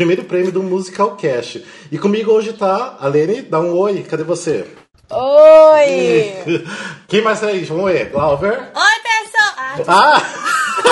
[0.00, 1.62] primeiro prêmio do Musical Cast.
[1.92, 3.42] E comigo hoje tá a Lene.
[3.42, 4.02] Dá um oi.
[4.02, 4.64] Cadê você?
[5.10, 6.32] Oi!
[7.06, 7.64] Quem mais tá aí?
[7.64, 8.08] Vamos ver.
[8.08, 8.70] Glauber.
[8.74, 9.84] Oi, pessoal!
[9.86, 10.22] Ah, Ah!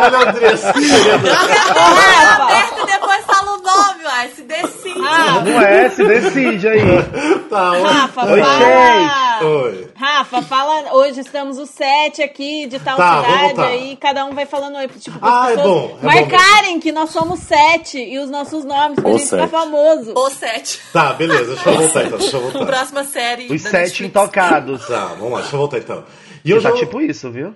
[0.00, 0.72] Olha, Andressa.
[0.72, 3.43] Rafa, aperta e depois fala o
[3.76, 4.28] nome, uai.
[4.34, 4.98] Se decide.
[4.98, 6.80] Não é, se decide aí.
[7.54, 7.82] Tá, oi.
[7.82, 9.44] Rafa, Oi, fala.
[9.44, 9.88] Oi.
[9.94, 10.94] Rafa, fala.
[10.94, 14.88] Hoje estamos os sete aqui de tal Tá, cidade, aí cada um vai falando oi.
[14.88, 18.28] Tipo, Ah, as é pessoas bom, é bom marcarem que nós somos sete e os
[18.30, 19.50] nossos nomes, pra gente ficar sete.
[19.50, 20.12] famoso.
[20.16, 20.80] Ou sete.
[20.92, 21.54] Tá, beleza.
[21.54, 22.18] Deixa eu voltar então.
[22.18, 22.66] Deixa eu voltar.
[22.66, 23.52] Próxima série.
[23.52, 24.00] Os da sete Netflix.
[24.10, 24.86] intocados.
[24.86, 25.40] Tá, vamos lá.
[25.40, 26.04] Deixa eu voltar então.
[26.44, 26.76] E Eu eu tá já...
[26.76, 27.54] tipo isso, viu?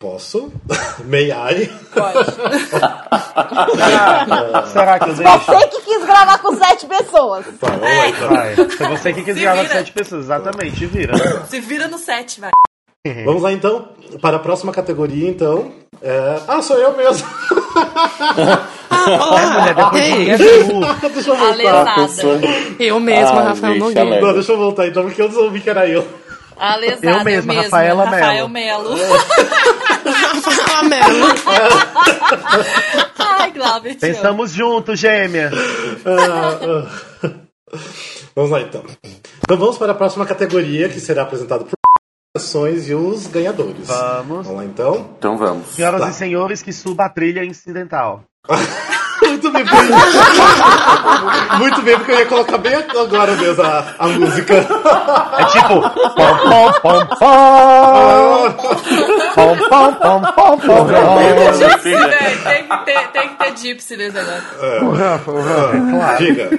[0.00, 0.52] Posso?
[1.06, 1.66] May I?
[1.92, 2.30] Pode.
[4.72, 5.38] Será que eu deixo?
[5.38, 7.44] Você que quis gravar com sete pessoas.
[7.60, 8.54] Vai.
[8.54, 9.74] Foi você que quis Se gravar vira.
[9.74, 11.14] sete pessoas, exatamente, vira.
[11.46, 12.50] Se vira no sete, vai.
[13.24, 13.88] Vamos lá então
[14.20, 15.72] para a próxima categoria então.
[16.02, 16.40] É...
[16.46, 17.26] Ah, sou eu mesmo.
[18.90, 19.46] Olá.
[19.52, 21.08] Mulher, depois é tu.
[21.08, 21.96] deixa eu voltar.
[22.78, 24.20] eu mesma, Ah, Rafael gente, Nogueira.
[24.20, 26.06] Não, deixa eu voltar então, porque eu ouvi que era eu.
[26.58, 27.10] A lesada.
[27.10, 28.94] Eu mesma, Rafaela Rafael Melo.
[28.94, 29.14] Melo.
[30.04, 31.26] Rafael Melo.
[33.18, 33.94] Ai, Glauber.
[33.96, 35.50] Pensamos juntos, gêmea.
[38.34, 38.82] Vamos lá então.
[39.40, 41.72] Então vamos para a próxima categoria que será apresentada por
[42.36, 43.86] ações e os ganhadores.
[43.86, 44.46] Vamos.
[44.46, 45.10] Vamos lá então.
[45.18, 45.68] Então vamos.
[45.74, 46.08] Senhoras Tá.
[46.08, 48.22] e senhores, que suba a trilha incidental.
[49.38, 49.64] Muito bem,
[51.58, 54.54] muito bem, porque eu ia colocar bem agora mesmo a, a música.
[54.54, 55.80] É tipo.
[55.80, 57.28] Pom, pom, pom, pom.
[59.34, 60.86] Pom, pom, pom, pom.
[63.12, 64.86] Tem que ter, Gypsy nesse negócio.
[64.86, 65.90] O Rafa, o Rafa.
[65.90, 66.18] Claro.
[66.18, 66.50] Diga.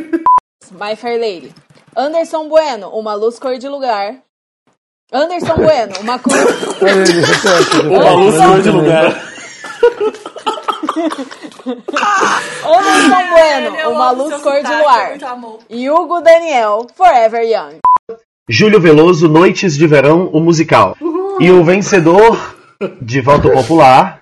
[0.72, 1.54] My Fair Lady.
[1.96, 4.16] Anderson Bueno, uma luz cor de lugar.
[5.12, 6.34] Anderson Bueno, uma cor.
[7.90, 9.22] Uma luz cor de lugar.
[12.66, 15.18] Anderson Eu Bueno, uma luz cor de luar.
[15.70, 17.80] E Hugo Daniel, Forever Young.
[18.50, 20.98] Júlio Veloso, Noites de Verão, o musical.
[21.40, 22.56] E o vencedor
[23.02, 24.22] de voto popular,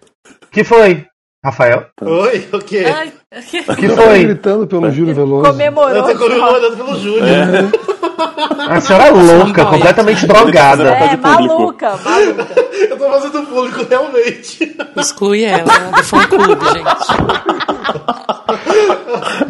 [0.51, 1.05] que foi?
[1.43, 1.85] Rafael?
[2.01, 2.83] Oi, o quê?
[2.85, 3.41] Ai, Tá
[3.75, 4.23] foi?
[4.23, 5.47] gritando pelo Júlio Veloso.
[5.47, 6.03] Eu Comemorou.
[6.03, 7.27] tô comemorando pelo Júnior.
[8.69, 10.89] A senhora é louca, completamente drogada.
[10.89, 12.47] É, maluca, maluca.
[12.89, 14.75] Eu tô fazendo público realmente.
[14.95, 17.07] Exclui ela do fã clube, gente.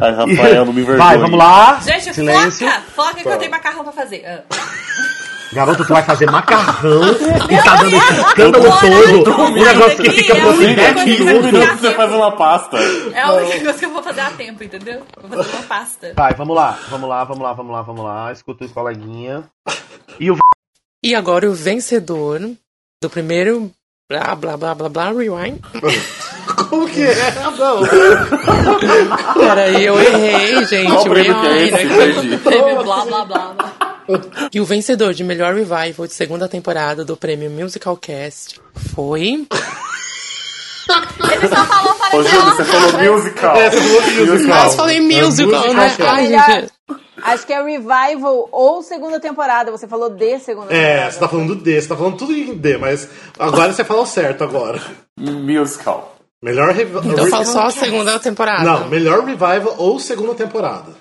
[0.02, 0.98] Ai, Rafael, não me envergonhe.
[0.98, 1.80] Vai, vamos lá.
[1.82, 2.68] Gente, Silêncio.
[2.68, 2.82] foca!
[2.96, 4.24] Foca que eu tenho macarrão pra fazer.
[4.26, 4.44] Ah.
[5.54, 7.02] Garoto, tu vai fazer macarrão
[7.50, 9.42] e tá dando escândalo todo.
[9.42, 11.80] Um negócio que aqui fica é por a única 10 coisa que Cinco vai minutos.
[11.80, 12.78] você faz uma pasta.
[12.78, 15.02] É a única coisa que eu vou fazer a tempo, entendeu?
[15.22, 16.14] Vou fazer uma pasta.
[16.16, 18.32] Vai, vamos lá, vamos lá, vamos lá, vamos lá, vamos lá.
[18.32, 19.44] Escuta o coleguinha.
[20.20, 20.38] E o
[21.04, 22.42] E agora o vencedor
[23.02, 23.72] do primeiro
[24.10, 25.60] blá blá blá blá blá rewind.
[26.70, 27.34] Como que é?
[27.58, 27.82] Não.
[29.34, 30.92] Peraí, eu errei, gente.
[30.92, 32.38] Qual prêmio que é esse?
[32.40, 33.54] Prêmio blá blá blá.
[33.54, 33.87] blá.
[34.54, 38.60] E o vencedor de melhor revival de segunda temporada do prêmio Musical Cast
[38.96, 39.46] foi.
[41.32, 43.56] Ele só falou para Ô, Júlio, você falou musical.
[43.58, 44.64] É, você falou musical.
[44.64, 45.96] Mas falei musical, musical, né?
[45.98, 46.12] cara.
[46.12, 46.72] Ai, Melhor- gente.
[47.22, 49.72] Acho que é Revival ou segunda temporada.
[49.72, 51.12] Você falou de segunda É, temporada.
[51.12, 54.44] você tá falando D, você tá falando tudo em D, mas agora você falou certo
[54.44, 54.80] agora.
[55.20, 56.16] Musical.
[56.42, 57.04] Melhor revival.
[57.04, 58.64] Então eu falo só a segunda temporada.
[58.64, 60.92] Não, melhor revival ou segunda temporada.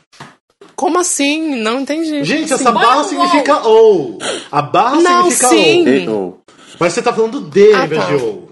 [0.77, 1.57] Como assim?
[1.57, 2.22] Não entendi.
[2.22, 2.72] Gente, Como essa assim?
[2.87, 4.18] barra significa ou.
[4.53, 6.09] A barra Não, significa sim.
[6.09, 6.41] ou.
[6.79, 8.09] Mas você tá falando D Ah, em vez tá.
[8.09, 8.47] de ou.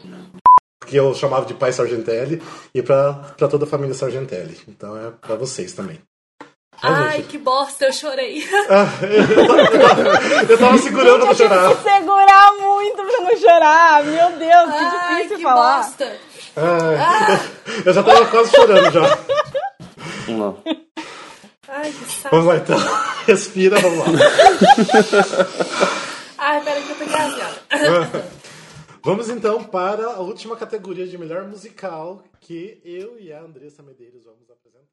[0.87, 2.43] Que eu chamava de pai Sargentelli
[2.75, 4.59] e pra, pra toda a família Sargentelli.
[4.69, 5.99] Então é pra vocês também.
[6.83, 7.29] Ah, Ai, gente.
[7.29, 8.43] que bosta, eu chorei.
[10.49, 11.69] Eu tava segurando pra chorar.
[11.69, 14.05] Tem que segurar muito pra não chorar.
[14.05, 15.77] Meu Deus, que Ai, difícil que falar.
[15.79, 16.17] bosta.
[16.57, 17.41] Ai,
[17.85, 19.19] Eu já tava quase chorando já.
[20.29, 20.59] Não.
[21.69, 22.37] Ai, que saco.
[22.37, 22.79] Vamos lá então.
[23.27, 24.07] Respira, vamos lá.
[26.39, 28.31] Ai, peraí que eu tô engasgada.
[29.03, 34.25] Vamos então para a última categoria de melhor musical que eu e a Andressa Medeiros
[34.25, 34.84] vamos apresentar.